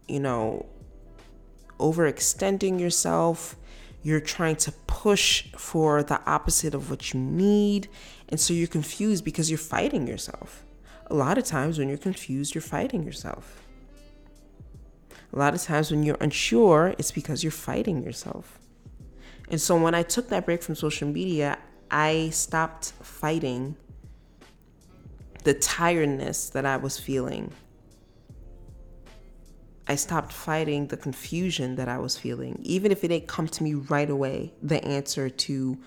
you 0.07 0.21
know 0.21 0.65
overextending 1.79 2.79
yourself. 2.79 3.57
You're 4.03 4.19
trying 4.19 4.55
to 4.57 4.71
push 4.87 5.51
for 5.53 6.03
the 6.03 6.21
opposite 6.25 6.73
of 6.73 6.89
what 6.89 7.13
you 7.13 7.19
need, 7.19 7.87
and 8.29 8.39
so 8.39 8.53
you're 8.53 8.67
confused 8.67 9.23
because 9.23 9.49
you're 9.49 9.57
fighting 9.57 10.07
yourself. 10.07 10.65
A 11.07 11.13
lot 11.13 11.37
of 11.37 11.43
times 11.43 11.77
when 11.77 11.87
you're 11.89 11.97
confused, 11.97 12.55
you're 12.55 12.61
fighting 12.61 13.03
yourself. 13.03 13.63
A 15.33 15.37
lot 15.39 15.53
of 15.53 15.61
times 15.61 15.91
when 15.91 16.03
you're 16.03 16.17
unsure, 16.19 16.93
it's 16.97 17.11
because 17.11 17.43
you're 17.43 17.51
fighting 17.51 18.03
yourself. 18.03 18.59
And 19.49 19.59
so 19.59 19.75
when 19.77 19.93
I 19.93 20.03
took 20.03 20.29
that 20.29 20.45
break 20.45 20.63
from 20.63 20.75
social 20.75 21.07
media, 21.07 21.57
I 21.89 22.29
stopped 22.31 22.93
fighting 23.01 23.75
the 25.43 25.53
tiredness 25.53 26.49
that 26.49 26.65
I 26.65 26.77
was 26.77 26.99
feeling. 26.99 27.51
I 29.91 29.95
stopped 29.95 30.31
fighting 30.31 30.87
the 30.87 30.95
confusion 30.95 31.75
that 31.75 31.89
I 31.89 31.97
was 31.97 32.17
feeling. 32.17 32.59
Even 32.63 32.93
if 32.93 33.03
it 33.03 33.09
didn't 33.09 33.27
come 33.27 33.49
to 33.49 33.61
me 33.61 33.73
right 33.73 34.09
away, 34.09 34.53
the 34.63 34.81
answer 34.85 35.29
to, 35.29 35.77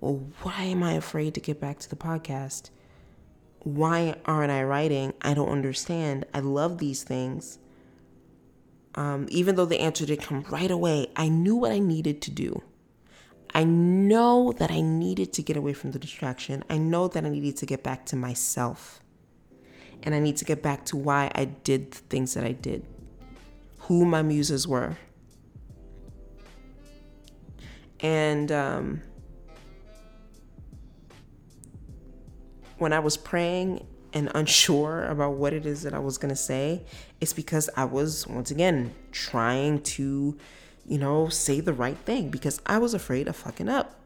well, 0.00 0.26
why 0.42 0.64
am 0.64 0.82
I 0.82 0.94
afraid 0.94 1.34
to 1.34 1.40
get 1.40 1.60
back 1.60 1.78
to 1.78 1.88
the 1.88 1.94
podcast? 1.94 2.70
Why 3.60 4.16
aren't 4.24 4.50
I 4.50 4.64
writing? 4.64 5.14
I 5.22 5.34
don't 5.34 5.48
understand. 5.48 6.24
I 6.34 6.40
love 6.40 6.78
these 6.78 7.04
things. 7.04 7.60
Um, 8.96 9.28
even 9.30 9.54
though 9.54 9.64
the 9.64 9.78
answer 9.78 10.04
didn't 10.06 10.24
come 10.24 10.44
right 10.50 10.70
away, 10.70 11.12
I 11.14 11.28
knew 11.28 11.54
what 11.54 11.70
I 11.70 11.78
needed 11.78 12.20
to 12.22 12.32
do. 12.32 12.62
I 13.54 13.62
know 13.62 14.50
that 14.58 14.72
I 14.72 14.80
needed 14.80 15.32
to 15.34 15.42
get 15.42 15.56
away 15.56 15.72
from 15.72 15.92
the 15.92 16.00
distraction. 16.00 16.64
I 16.68 16.78
know 16.78 17.06
that 17.06 17.24
I 17.24 17.28
needed 17.28 17.58
to 17.58 17.66
get 17.66 17.84
back 17.84 18.06
to 18.06 18.16
myself 18.16 19.02
and 20.02 20.16
I 20.16 20.18
need 20.18 20.36
to 20.38 20.44
get 20.44 20.62
back 20.62 20.84
to 20.86 20.96
why 20.96 21.30
I 21.32 21.44
did 21.44 21.92
the 21.92 21.98
things 21.98 22.34
that 22.34 22.42
I 22.42 22.50
did, 22.50 22.84
who 23.82 24.04
my 24.04 24.22
muses 24.22 24.66
were. 24.66 24.96
And 28.00 28.50
um, 28.50 29.02
when 32.78 32.92
I 32.92 33.00
was 33.00 33.16
praying 33.16 33.86
and 34.12 34.30
unsure 34.34 35.04
about 35.06 35.34
what 35.34 35.52
it 35.52 35.66
is 35.66 35.82
that 35.82 35.94
I 35.94 35.98
was 35.98 36.18
going 36.18 36.30
to 36.30 36.36
say, 36.36 36.84
it's 37.20 37.32
because 37.32 37.70
I 37.76 37.84
was, 37.84 38.26
once 38.26 38.50
again, 38.50 38.94
trying 39.10 39.82
to, 39.82 40.36
you 40.84 40.98
know, 40.98 41.28
say 41.28 41.60
the 41.60 41.72
right 41.72 41.98
thing 41.98 42.30
because 42.30 42.60
I 42.66 42.78
was 42.78 42.94
afraid 42.94 43.28
of 43.28 43.36
fucking 43.36 43.68
up. 43.68 44.00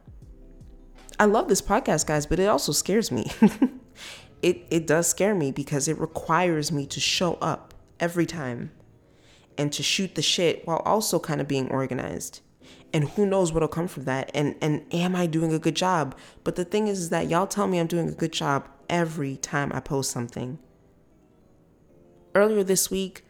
I 1.18 1.24
love 1.24 1.48
this 1.48 1.62
podcast, 1.62 2.06
guys, 2.06 2.26
but 2.26 2.38
it 2.38 2.46
also 2.46 2.72
scares 2.72 3.10
me. 3.10 3.30
it, 4.42 4.66
it 4.70 4.86
does 4.86 5.06
scare 5.06 5.34
me 5.34 5.50
because 5.50 5.88
it 5.88 5.98
requires 5.98 6.70
me 6.70 6.86
to 6.86 7.00
show 7.00 7.34
up 7.34 7.74
every 7.98 8.26
time 8.26 8.70
and 9.59 9.73
to 9.73 9.83
shoot 9.83 10.14
the 10.14 10.23
shit 10.23 10.66
while 10.66 10.79
also 10.79 11.19
kind 11.19 11.40
of 11.40 11.49
being 11.49 11.69
organized. 11.71 12.40
And 12.92 13.09
who 13.11 13.27
knows 13.27 13.53
what'll 13.53 13.69
come 13.69 13.88
from 13.88 14.05
that? 14.05 14.31
And 14.35 14.55
and 14.61 14.83
am 14.92 15.16
I 15.16 15.27
doing 15.27 15.53
a 15.53 15.59
good 15.59 15.77
job? 15.77 16.16
But 16.45 16.57
the 16.57 16.64
thing 16.64 16.88
is, 16.88 17.01
is 17.01 17.11
that 17.11 17.29
y'all 17.29 17.47
tell 17.47 17.66
me 17.66 17.79
I'm 17.79 17.87
doing 17.87 18.09
a 18.09 18.12
good 18.12 18.33
job 18.33 18.69
every 18.88 19.37
time 19.37 19.73
I 19.75 19.81
post 19.81 20.11
something. 20.11 20.59
Earlier 22.35 22.64
this 22.64 22.90
week, 22.90 23.25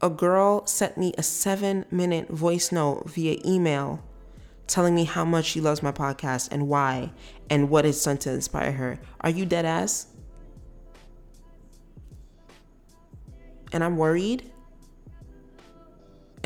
a 0.00 0.10
girl 0.10 0.66
sent 0.66 0.98
me 0.98 1.14
a 1.16 1.22
seven 1.22 1.84
minute 1.90 2.28
voice 2.28 2.70
note 2.70 3.08
via 3.08 3.40
email 3.44 4.04
telling 4.66 4.94
me 4.94 5.04
how 5.04 5.24
much 5.24 5.46
she 5.46 5.60
loves 5.60 5.82
my 5.82 5.92
podcast 5.92 6.48
and 6.50 6.68
why 6.68 7.12
and 7.48 7.70
what 7.70 7.86
it's 7.86 8.02
done 8.04 8.18
to 8.18 8.30
inspire 8.30 8.72
her. 8.72 8.98
Are 9.20 9.30
you 9.30 9.46
dead 9.46 9.64
ass? 9.64 10.08
And 13.72 13.82
I'm 13.82 13.96
worried. 13.96 14.50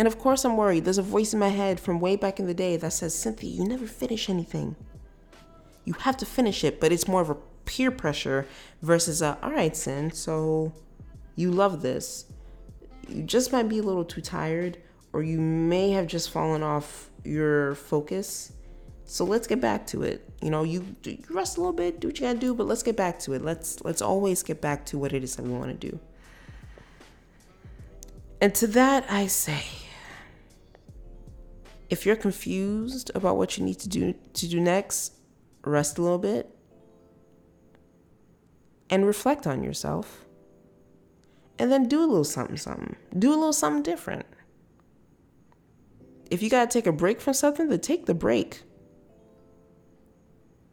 And 0.00 0.06
of 0.06 0.18
course, 0.18 0.46
I'm 0.46 0.56
worried. 0.56 0.86
There's 0.86 0.96
a 0.96 1.02
voice 1.02 1.34
in 1.34 1.38
my 1.38 1.50
head 1.50 1.78
from 1.78 2.00
way 2.00 2.16
back 2.16 2.40
in 2.40 2.46
the 2.46 2.54
day 2.54 2.78
that 2.78 2.94
says, 2.94 3.14
Cynthia, 3.14 3.50
you 3.50 3.66
never 3.66 3.86
finish 3.86 4.30
anything. 4.30 4.74
You 5.84 5.92
have 5.92 6.16
to 6.16 6.24
finish 6.24 6.64
it, 6.64 6.80
but 6.80 6.90
it's 6.90 7.06
more 7.06 7.20
of 7.20 7.28
a 7.28 7.36
peer 7.66 7.90
pressure 7.90 8.46
versus 8.80 9.20
a, 9.20 9.36
all 9.42 9.50
right, 9.50 9.76
Sin, 9.76 10.10
so 10.10 10.72
you 11.36 11.50
love 11.50 11.82
this. 11.82 12.24
You 13.10 13.22
just 13.24 13.52
might 13.52 13.68
be 13.68 13.78
a 13.78 13.82
little 13.82 14.06
too 14.06 14.22
tired, 14.22 14.78
or 15.12 15.22
you 15.22 15.38
may 15.38 15.90
have 15.90 16.06
just 16.06 16.30
fallen 16.30 16.62
off 16.62 17.10
your 17.22 17.74
focus. 17.74 18.54
So 19.04 19.26
let's 19.26 19.46
get 19.46 19.60
back 19.60 19.86
to 19.88 20.02
it. 20.02 20.26
You 20.40 20.48
know, 20.48 20.62
you, 20.62 20.96
you 21.04 21.18
rest 21.28 21.58
a 21.58 21.60
little 21.60 21.74
bit, 21.74 22.00
do 22.00 22.08
what 22.08 22.18
you 22.18 22.26
gotta 22.26 22.38
do, 22.38 22.54
but 22.54 22.66
let's 22.66 22.82
get 22.82 22.96
back 22.96 23.18
to 23.18 23.34
it. 23.34 23.44
Let's 23.44 23.84
let's 23.84 24.00
always 24.00 24.42
get 24.42 24.62
back 24.62 24.86
to 24.86 24.96
what 24.96 25.12
it 25.12 25.22
is 25.22 25.36
that 25.36 25.42
we 25.42 25.50
want 25.50 25.78
to 25.78 25.90
do. 25.90 26.00
And 28.40 28.54
to 28.54 28.66
that 28.68 29.04
I 29.10 29.26
say, 29.26 29.64
if 31.90 32.06
you're 32.06 32.16
confused 32.16 33.10
about 33.14 33.36
what 33.36 33.58
you 33.58 33.64
need 33.64 33.78
to 33.80 33.88
do 33.88 34.14
to 34.32 34.48
do 34.48 34.60
next, 34.60 35.12
rest 35.64 35.98
a 35.98 36.02
little 36.02 36.18
bit 36.18 36.48
and 38.88 39.06
reflect 39.06 39.46
on 39.46 39.62
yourself. 39.62 40.24
And 41.58 41.70
then 41.70 41.88
do 41.88 42.00
a 42.00 42.06
little 42.06 42.24
something, 42.24 42.56
something. 42.56 42.96
Do 43.18 43.30
a 43.30 43.36
little 43.36 43.52
something 43.52 43.82
different. 43.82 44.24
If 46.30 46.42
you 46.42 46.48
got 46.48 46.70
to 46.70 46.78
take 46.78 46.86
a 46.86 46.92
break 46.92 47.20
from 47.20 47.34
something, 47.34 47.68
then 47.68 47.80
take 47.80 48.06
the 48.06 48.14
break. 48.14 48.62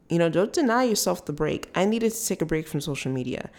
You 0.08 0.18
know, 0.18 0.30
don't 0.30 0.52
deny 0.52 0.84
yourself 0.84 1.26
the 1.26 1.34
break. 1.34 1.68
I 1.74 1.84
needed 1.84 2.12
to 2.12 2.26
take 2.26 2.40
a 2.40 2.46
break 2.46 2.66
from 2.66 2.80
social 2.80 3.12
media. 3.12 3.50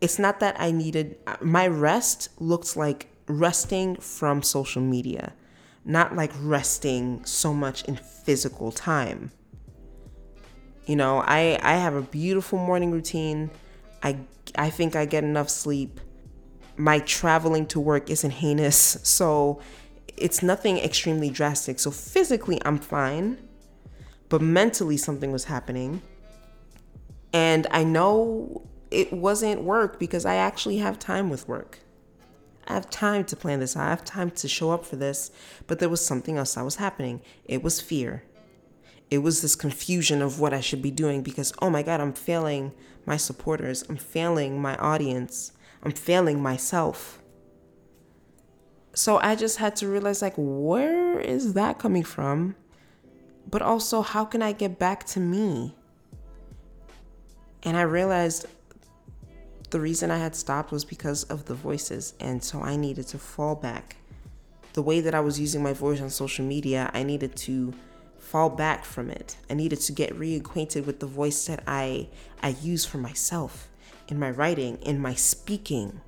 It's 0.00 0.18
not 0.18 0.38
that 0.40 0.54
I 0.60 0.70
needed, 0.70 1.18
uh, 1.26 1.36
my 1.40 1.66
rest 1.66 2.28
looks 2.38 2.76
like 2.76 3.08
resting 3.26 3.96
from 3.96 4.42
social 4.42 4.82
media, 4.82 5.32
not 5.84 6.14
like 6.14 6.32
resting 6.40 7.24
so 7.24 7.54
much 7.54 7.84
in 7.84 7.96
physical 7.96 8.70
time. 8.70 9.30
You 10.86 10.96
know, 10.96 11.18
I, 11.18 11.58
I 11.62 11.74
have 11.74 11.94
a 11.94 12.02
beautiful 12.02 12.58
morning 12.58 12.90
routine. 12.90 13.50
I 14.02 14.18
I 14.56 14.70
think 14.70 14.96
I 14.96 15.04
get 15.04 15.24
enough 15.24 15.48
sleep. 15.48 16.00
My 16.76 16.98
traveling 17.00 17.66
to 17.66 17.80
work 17.80 18.10
isn't 18.10 18.30
heinous, 18.30 18.98
so 19.02 19.60
it's 20.16 20.42
nothing 20.42 20.78
extremely 20.78 21.30
drastic. 21.30 21.78
So 21.78 21.90
physically 21.90 22.60
I'm 22.64 22.78
fine, 22.78 23.38
but 24.28 24.42
mentally 24.42 24.96
something 24.96 25.30
was 25.32 25.44
happening. 25.44 26.02
And 27.32 27.66
I 27.70 27.84
know 27.84 28.66
it 28.90 29.12
wasn't 29.12 29.62
work 29.62 30.00
because 30.00 30.24
I 30.24 30.34
actually 30.36 30.78
have 30.78 30.98
time 30.98 31.30
with 31.30 31.46
work. 31.46 31.78
I 32.70 32.74
have 32.74 32.88
time 32.88 33.24
to 33.24 33.36
plan 33.36 33.60
this. 33.60 33.76
I 33.76 33.88
have 33.88 34.04
time 34.04 34.30
to 34.30 34.48
show 34.48 34.70
up 34.70 34.86
for 34.86 34.96
this. 34.96 35.30
But 35.66 35.78
there 35.78 35.88
was 35.88 36.04
something 36.04 36.36
else 36.36 36.54
that 36.54 36.64
was 36.64 36.76
happening. 36.76 37.20
It 37.44 37.62
was 37.62 37.80
fear 37.80 38.22
it 39.10 39.18
was 39.18 39.42
this 39.42 39.56
confusion 39.56 40.22
of 40.22 40.38
what 40.38 40.54
I 40.54 40.60
should 40.60 40.80
be 40.80 40.92
doing 40.92 41.22
because, 41.22 41.52
oh 41.60 41.68
my 41.68 41.82
God, 41.82 42.00
I'm 42.00 42.12
failing 42.12 42.72
my 43.04 43.16
supporters, 43.16 43.84
I'm 43.88 43.96
failing 43.96 44.62
my 44.62 44.76
audience, 44.76 45.52
I'm 45.82 45.92
failing 45.92 46.40
myself. 46.40 47.20
So 48.94 49.18
I 49.18 49.34
just 49.34 49.58
had 49.58 49.76
to 49.76 49.88
realize, 49.88 50.22
like, 50.22 50.34
where 50.36 51.18
is 51.18 51.54
that 51.54 51.78
coming 51.78 52.04
from? 52.04 52.54
But 53.48 53.62
also, 53.62 54.02
how 54.02 54.24
can 54.24 54.42
I 54.42 54.52
get 54.52 54.78
back 54.78 55.04
to 55.06 55.20
me? 55.20 55.74
And 57.62 57.76
I 57.76 57.82
realized 57.82 58.46
the 59.70 59.80
reason 59.80 60.10
I 60.10 60.18
had 60.18 60.34
stopped 60.34 60.72
was 60.72 60.84
because 60.84 61.24
of 61.24 61.44
the 61.44 61.54
voices. 61.54 62.14
And 62.20 62.42
so 62.42 62.60
I 62.60 62.76
needed 62.76 63.06
to 63.08 63.18
fall 63.18 63.54
back. 63.54 63.96
The 64.72 64.82
way 64.82 65.00
that 65.00 65.14
I 65.14 65.20
was 65.20 65.38
using 65.40 65.62
my 65.62 65.72
voice 65.72 66.00
on 66.00 66.10
social 66.10 66.44
media, 66.44 66.90
I 66.92 67.02
needed 67.02 67.36
to 67.36 67.72
fall 68.18 68.50
back 68.50 68.84
from 68.84 69.10
it. 69.10 69.36
I 69.48 69.54
needed 69.54 69.80
to 69.80 69.92
get 69.92 70.16
reacquainted 70.18 70.86
with 70.86 71.00
the 71.00 71.06
voice 71.06 71.46
that 71.46 71.62
I 71.66 72.08
I 72.42 72.50
use 72.62 72.84
for 72.84 72.98
myself 72.98 73.68
in 74.08 74.18
my 74.18 74.30
writing, 74.30 74.76
in 74.82 75.00
my 75.00 75.14
speaking. 75.14 76.00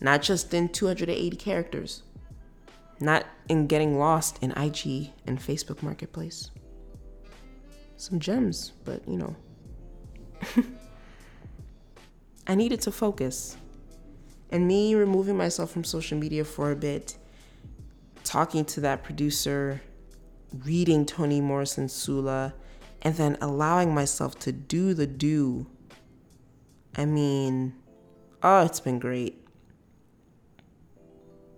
Not 0.00 0.22
just 0.22 0.52
in 0.52 0.68
280 0.68 1.36
characters. 1.36 2.02
Not 3.00 3.26
in 3.48 3.66
getting 3.66 3.98
lost 3.98 4.38
in 4.42 4.52
IG 4.52 5.12
and 5.26 5.38
Facebook 5.38 5.82
Marketplace. 5.82 6.50
Some 7.96 8.20
gems, 8.20 8.72
but 8.84 9.06
you 9.08 9.16
know. 9.16 9.36
I 12.46 12.54
needed 12.54 12.80
to 12.82 12.92
focus. 12.92 13.56
And 14.50 14.68
me 14.68 14.94
removing 14.94 15.36
myself 15.36 15.70
from 15.70 15.84
social 15.84 16.16
media 16.16 16.44
for 16.44 16.70
a 16.70 16.76
bit, 16.76 17.16
talking 18.22 18.64
to 18.66 18.80
that 18.82 19.02
producer, 19.02 19.82
reading 20.64 21.04
Toni 21.04 21.40
Morrison's 21.40 21.92
Sula, 21.92 22.54
and 23.02 23.16
then 23.16 23.36
allowing 23.40 23.94
myself 23.94 24.38
to 24.40 24.52
do 24.52 24.94
the 24.94 25.06
do. 25.06 25.66
I 26.96 27.04
mean, 27.04 27.74
oh, 28.42 28.64
it's 28.64 28.80
been 28.80 28.98
great. 28.98 29.42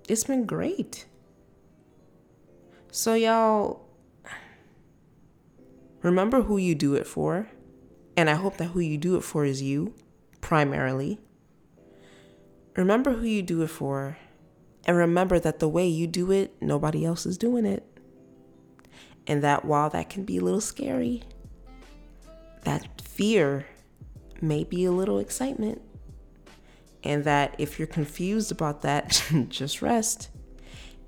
It's 0.08 0.24
been 0.24 0.46
great. 0.46 1.06
So, 2.90 3.14
y'all, 3.14 3.86
remember 6.02 6.42
who 6.42 6.56
you 6.56 6.74
do 6.74 6.94
it 6.94 7.06
for. 7.06 7.48
And 8.16 8.28
I 8.28 8.34
hope 8.34 8.56
that 8.56 8.68
who 8.68 8.80
you 8.80 8.98
do 8.98 9.16
it 9.16 9.22
for 9.22 9.44
is 9.44 9.62
you, 9.62 9.94
primarily. 10.40 11.18
Remember 12.76 13.12
who 13.12 13.26
you 13.26 13.42
do 13.42 13.62
it 13.62 13.68
for. 13.68 14.16
And 14.84 14.96
remember 14.96 15.38
that 15.38 15.58
the 15.58 15.68
way 15.68 15.86
you 15.86 16.06
do 16.06 16.30
it, 16.30 16.54
nobody 16.62 17.04
else 17.04 17.26
is 17.26 17.36
doing 17.36 17.66
it. 17.66 17.84
And 19.26 19.42
that 19.42 19.64
while 19.64 19.90
that 19.90 20.08
can 20.08 20.24
be 20.24 20.38
a 20.38 20.40
little 20.40 20.60
scary, 20.60 21.22
that 22.62 23.00
fear 23.02 23.66
may 24.40 24.64
be 24.64 24.84
a 24.84 24.92
little 24.92 25.18
excitement. 25.18 25.82
And 27.04 27.24
that 27.24 27.54
if 27.58 27.78
you're 27.78 27.86
confused 27.88 28.50
about 28.50 28.82
that, 28.82 29.22
just 29.48 29.82
rest. 29.82 30.30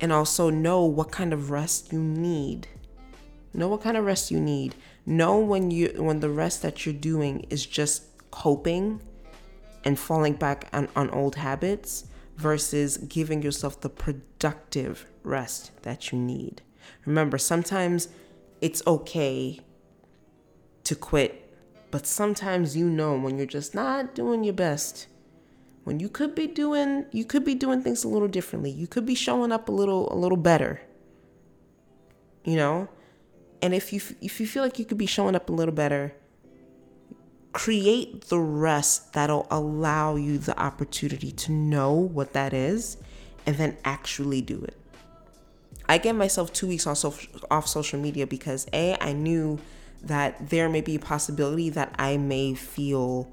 And 0.01 0.13
also 0.13 0.51
know 0.51 0.85
what 0.85 1.11
kind 1.11 1.33
of 1.33 1.51
rest 1.51 1.93
you 1.93 2.01
need. 2.01 2.69
Know 3.53 3.69
what 3.69 3.83
kind 3.83 3.97
of 3.97 4.05
rest 4.05 4.31
you 4.31 4.41
need. 4.41 4.75
Know 5.07 5.39
when 5.39 5.71
you 5.71 5.95
when 5.99 6.21
the 6.21 6.31
rest 6.31 6.63
that 6.63 6.85
you're 6.85 6.95
doing 6.95 7.47
is 7.51 7.67
just 7.67 8.05
coping 8.31 9.03
and 9.85 9.99
falling 9.99 10.35
back 10.35 10.69
on, 10.73 10.89
on 10.95 11.11
old 11.11 11.37
habits 11.37 12.07
versus 12.37 12.97
giving 12.99 13.43
yourself 13.43 13.81
the 13.81 13.89
productive 13.89 15.07
rest 15.23 15.71
that 15.83 16.11
you 16.11 16.19
need. 16.19 16.63
Remember, 17.05 17.39
sometimes 17.39 18.09
it's 18.61 18.83
okay 18.87 19.61
to 20.85 20.95
quit, 20.95 21.55
but 21.91 22.07
sometimes 22.07 22.77
you 22.77 22.89
know 22.89 23.17
when 23.17 23.37
you're 23.37 23.47
just 23.47 23.75
not 23.75 24.15
doing 24.15 24.45
your 24.45 24.55
best. 24.55 25.07
When 25.85 25.99
you 25.99 26.09
could 26.09 26.35
be 26.35 26.47
doing 26.47 27.07
you 27.11 27.25
could 27.25 27.45
be 27.45 27.55
doing 27.55 27.83
things 27.83 28.05
a 28.05 28.09
little 28.09 28.29
differently. 28.29 28.71
You 28.71 28.87
could 28.87 29.07
be 29.07 29.15
showing 29.15 29.51
up 29.51 29.69
a 29.69 29.73
little 29.73 30.13
a 30.13 30.17
little 30.17 30.37
better. 30.37 30.81
You 32.45 32.57
know? 32.57 32.89
And 33.63 33.75
if 33.75 33.93
you 33.93 34.01
if 34.21 34.41
you 34.41 34.47
feel 34.47 34.63
like 34.63 34.79
you 34.79 34.85
could 34.85 34.99
be 34.99 35.07
showing 35.07 35.35
up 35.35 35.49
a 35.49 35.53
little 35.53 35.75
better, 35.75 36.15
create 37.53 38.23
the 38.27 38.39
rest 38.39 39.13
that'll 39.13 39.47
allow 39.51 40.17
you 40.17 40.39
the 40.39 40.59
opportunity 40.59 41.33
to 41.33 41.53
know 41.53 41.93
what 41.93 42.33
that 42.33 42.53
is 42.53 42.97
and 43.47 43.57
then 43.57 43.77
actually 43.85 44.41
do 44.41 44.63
it. 44.63 44.77
I 45.89 45.99
gave 45.99 46.15
myself 46.15 46.53
two 46.53 46.69
weeks 46.69 46.87
off, 46.87 47.27
off 47.51 47.67
social 47.67 47.99
media 47.99 48.27
because 48.27 48.67
A, 48.73 48.97
I 49.01 49.13
knew 49.13 49.59
that 50.03 50.51
there 50.51 50.69
may 50.69 50.81
be 50.81 50.95
a 50.95 51.01
possibility 51.01 51.69
that 51.71 51.95
I 51.99 52.17
may 52.17 52.55
feel 52.55 53.31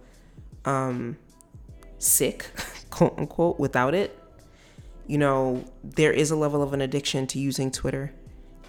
um, 0.66 1.18
sick, 2.00 2.50
quote 2.90 3.18
unquote, 3.18 3.60
without 3.60 3.94
it. 3.94 4.18
You 5.06 5.20
know, 5.20 5.64
there 5.84 6.12
is 6.12 6.32
a 6.32 6.36
level 6.36 6.62
of 6.64 6.74
an 6.74 6.82
addiction 6.82 7.28
to 7.28 7.40
using 7.40 7.72
Twitter 7.72 8.12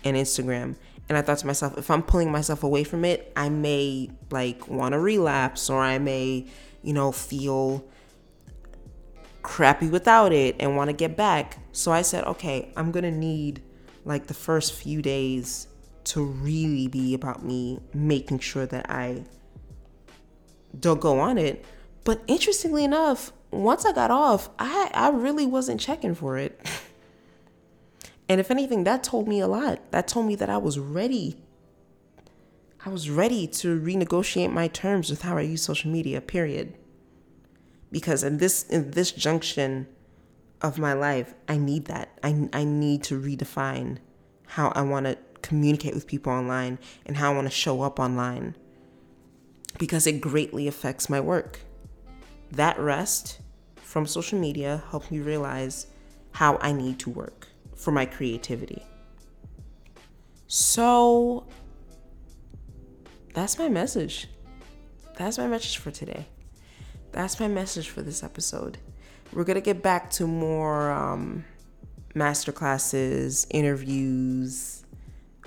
and 0.05 0.17
Instagram. 0.17 0.77
And 1.09 1.16
I 1.16 1.23
thought 1.23 1.38
to 1.38 1.47
myself, 1.47 1.79
if 1.79 1.90
I'm 1.90 2.03
pulling 2.03 2.31
myself 2.31 2.62
away 2.62 2.85
from 2.85 3.05
it, 3.05 3.33
I 3.35 3.49
may 3.49 4.11
like 4.31 4.68
want 4.68 4.92
to 4.92 4.99
relapse 4.99 5.71
or 5.71 5.81
I 5.81 5.99
may, 5.99 6.47
you 6.83 6.92
know, 6.92 7.12
feel 7.12 7.85
crappy 9.42 9.88
without 9.88 10.33
it 10.33 10.57
and 10.61 10.77
want 10.77 10.90
to 10.90 10.92
get 10.92 11.16
back. 11.16 11.59
So 11.73 11.92
I 11.92 12.03
said, 12.03 12.25
okay, 12.25 12.73
I'm 12.77 12.92
going 12.92 13.05
to 13.05 13.11
need 13.11 13.62
like 14.05 14.27
the 14.27 14.35
first 14.35 14.75
few 14.75 15.01
days 15.01 15.68
to 16.05 16.25
really 16.25 16.88
be 16.88 17.14
about 17.14 17.44
me 17.44 17.81
making 17.94 18.38
sure 18.40 18.66
that 18.66 18.90
I 18.90 19.25
don't 20.79 21.01
go 21.01 21.21
on 21.21 21.38
it. 21.38 21.64
But 22.05 22.23
interestingly 22.27 22.85
enough, 22.85 23.33
once 23.51 23.85
I 23.85 23.92
got 23.92 24.11
off, 24.11 24.51
I, 24.59 24.90
I 24.94 25.11
really 25.11 25.47
wasn't 25.47 25.81
checking 25.81 26.14
for 26.14 26.37
it. 26.38 26.61
and 28.29 28.41
if 28.41 28.51
anything, 28.51 28.85
that 28.85 29.03
told 29.03 29.27
me 29.27 29.41
a 29.41 29.49
lot. 29.49 29.91
That 29.91 30.07
told 30.07 30.27
me 30.27 30.35
that 30.37 30.51
I 30.51 30.59
was 30.59 30.79
ready. 30.79 31.43
I 32.85 32.91
was 32.91 33.09
ready 33.09 33.47
to 33.47 33.81
renegotiate 33.81 34.53
my 34.53 34.69
terms 34.69 35.11
with 35.11 35.23
how 35.23 35.38
I 35.38 35.43
use 35.43 35.62
social 35.62 35.91
media, 35.91 36.21
period. 36.21 36.75
Because 37.91 38.23
in 38.23 38.37
this 38.37 38.64
in 38.64 38.91
this 38.91 39.12
junction 39.12 39.88
of 40.61 40.79
my 40.79 40.93
life, 40.93 41.35
I 41.49 41.57
need 41.57 41.87
that. 41.87 42.19
I, 42.23 42.49
I 42.53 42.64
need 42.64 43.03
to 43.05 43.19
redefine 43.19 43.99
how 44.47 44.73
I 44.75 44.83
want 44.83 45.07
to 45.07 45.17
communicate 45.41 45.95
with 45.95 46.07
people 46.07 46.33
online 46.33 46.79
and 47.07 47.17
how 47.17 47.33
I 47.33 47.35
want 47.35 47.47
to 47.47 47.55
show 47.55 47.83
up 47.83 47.99
online 47.99 48.57
because 49.79 50.07
it 50.07 50.21
greatly 50.21 50.67
affects 50.67 51.09
my 51.09 51.21
work. 51.21 51.61
That 52.51 52.79
rest 52.79 53.41
from 53.77 54.07
social 54.07 54.38
media 54.38 54.83
helped 54.91 55.11
me 55.11 55.21
realize 55.21 55.87
how 56.33 56.59
I 56.61 56.73
need 56.73 56.99
to 57.01 57.11
work 57.11 57.49
for 57.79 57.93
my 57.93 58.05
creativity. 58.05 58.85
So 60.49 61.47
that's 63.35 63.59
my 63.59 63.69
message. 63.69 64.29
That's 65.17 65.38
my 65.38 65.47
message 65.47 65.79
for 65.79 65.91
today. 65.91 66.27
That's 67.12 67.41
my 67.41 67.49
message 67.49 67.88
for 67.88 68.03
this 68.03 68.23
episode. 68.23 68.79
We're 69.33 69.45
going 69.45 69.57
to 69.57 69.61
get 69.61 69.83
back 69.83 70.11
to 70.12 70.27
more 70.27 70.91
um, 70.91 71.45
master 72.14 72.53
classes, 72.53 73.47
interviews, 73.51 74.85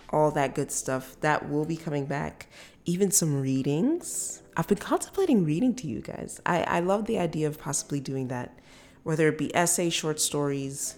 all 0.09 0.31
that 0.31 0.55
good 0.55 0.71
stuff. 0.71 1.19
That 1.21 1.49
will 1.49 1.65
be 1.65 1.77
coming 1.77 2.05
back. 2.05 2.47
Even 2.85 3.11
some 3.11 3.41
readings. 3.41 4.41
I've 4.57 4.67
been 4.67 4.77
contemplating 4.77 5.45
reading 5.45 5.75
to 5.75 5.87
you 5.87 6.01
guys. 6.01 6.41
I, 6.45 6.63
I 6.63 6.79
love 6.81 7.05
the 7.05 7.19
idea 7.19 7.47
of 7.47 7.59
possibly 7.59 7.99
doing 7.99 8.27
that, 8.27 8.57
whether 9.03 9.27
it 9.27 9.37
be 9.37 9.55
essay, 9.55 9.89
short 9.89 10.19
stories. 10.19 10.95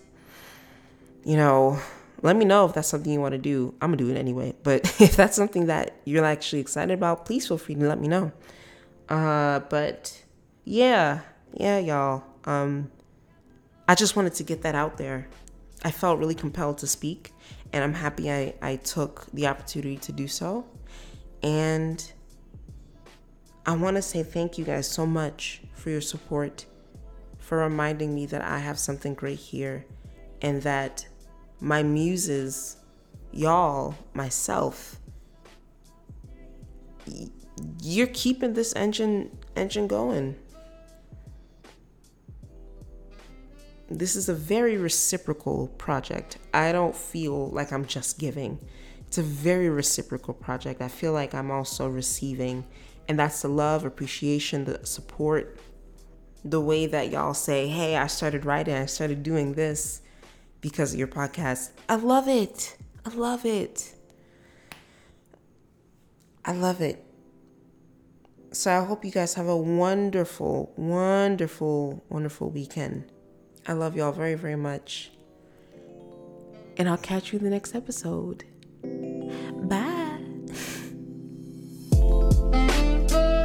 You 1.24 1.38
know, 1.38 1.80
let 2.22 2.36
me 2.38 2.46
know 2.46 2.66
if 2.66 2.74
that's 2.74 2.88
something 2.88 3.12
you 3.12 3.20
want 3.20 3.34
to 3.34 3.38
do. 3.38 3.74
I'm 3.82 3.90
going 3.90 3.98
to 3.98 4.06
do 4.06 4.10
it 4.10 4.18
anyway. 4.18 4.56
But 4.64 4.86
if 5.02 5.16
that's 5.16 5.36
something 5.36 5.68
that 5.68 5.96
you're 6.06 6.26
actually 6.26 6.60
excited 6.60 6.94
about, 6.94 7.26
please 7.26 7.48
feel 7.48 7.58
free 7.58 7.76
to 7.76 7.88
let 7.88 8.00
me 8.00 8.08
know. 8.08 8.32
Uh, 9.10 9.60
but 9.60 10.24
yeah, 10.64 11.20
yeah, 11.54 11.80
y'all. 11.80 12.24
Um, 12.46 12.90
I 13.88 13.96
just 13.96 14.16
wanted 14.16 14.34
to 14.36 14.44
get 14.44 14.62
that 14.62 14.76
out 14.76 14.98
there. 14.98 15.28
I 15.84 15.92
felt 15.92 16.18
really 16.18 16.36
compelled 16.36 16.78
to 16.80 16.88
speak, 16.88 17.34
and 17.74 17.84
I'm 17.84 17.94
happy 17.94 18.32
I, 18.32 18.54
I 18.62 18.78
took 18.78 19.28
the 19.34 19.48
opportunity 19.48 19.98
to 19.98 20.14
do 20.14 20.30
so. 20.30 20.66
And 21.44 22.12
I 23.66 23.76
want 23.76 23.98
to 23.98 24.02
say 24.02 24.24
thank 24.24 24.58
you 24.58 24.64
guys 24.64 24.90
so 24.90 25.06
much 25.06 25.62
for 25.74 25.90
your 25.90 26.00
support, 26.00 26.66
for 27.40 27.58
reminding 27.58 28.16
me 28.16 28.26
that 28.28 28.42
I 28.42 28.60
have 28.60 28.80
something 28.80 29.14
great 29.14 29.40
here, 29.40 29.86
and 30.42 30.62
that 30.62 31.06
my 31.64 31.82
muses, 31.82 32.76
y'all, 33.32 33.96
myself, 34.14 35.00
you're 37.82 38.08
keeping 38.08 38.54
this 38.54 38.76
engine 38.76 39.36
engine 39.56 39.88
going. 39.88 40.36
this 43.90 44.16
is 44.16 44.28
a 44.28 44.34
very 44.34 44.76
reciprocal 44.76 45.68
project. 45.78 46.38
I 46.54 46.72
don't 46.72 46.96
feel 46.96 47.50
like 47.50 47.72
I'm 47.72 47.86
just 47.86 48.18
giving. 48.18 48.60
It's 49.08 49.20
a 49.20 49.24
very 49.24 49.70
reciprocal 49.70 50.34
project. 50.34 50.82
I 50.82 50.88
feel 50.88 51.14
like 51.14 51.36
I'm 51.36 51.52
also 51.52 51.88
receiving. 51.88 52.66
And 53.08 53.20
that's 53.20 53.44
the 53.44 53.50
love, 53.50 53.86
appreciation, 53.86 54.66
the 54.66 54.84
support, 54.84 55.60
the 56.44 56.60
way 56.60 56.88
that 56.88 57.12
y'all 57.12 57.36
say, 57.36 57.68
hey, 57.68 57.96
I 57.96 58.08
started 58.08 58.46
writing, 58.46 58.74
I 58.74 58.88
started 58.88 59.22
doing 59.22 59.54
this 59.54 60.02
because 60.64 60.94
of 60.94 61.00
your 61.00 61.10
podcast. 61.10 61.72
I 61.90 61.96
love 61.96 62.28
it. 62.30 62.78
I 63.06 63.10
love 63.10 63.46
it. 63.46 63.94
I 66.46 66.54
love 66.54 66.80
it. 66.82 67.04
So 68.54 68.72
I 68.72 68.84
hope 68.86 69.04
you 69.04 69.12
guys 69.12 69.34
have 69.34 69.48
a 69.48 69.58
wonderful, 69.58 70.74
wonderful, 70.78 72.04
wonderful 72.10 72.50
weekend. 72.50 73.12
I 73.68 73.74
love 73.74 73.98
y'all 73.98 74.14
very, 74.14 74.36
very 74.36 74.56
much. 74.56 75.12
And 76.78 76.88
I'll 76.88 76.98
catch 76.98 77.34
you 77.34 77.40
in 77.40 77.44
the 77.44 77.52
next 77.52 77.76
episode. 77.76 78.46
Bye. 79.68 80.20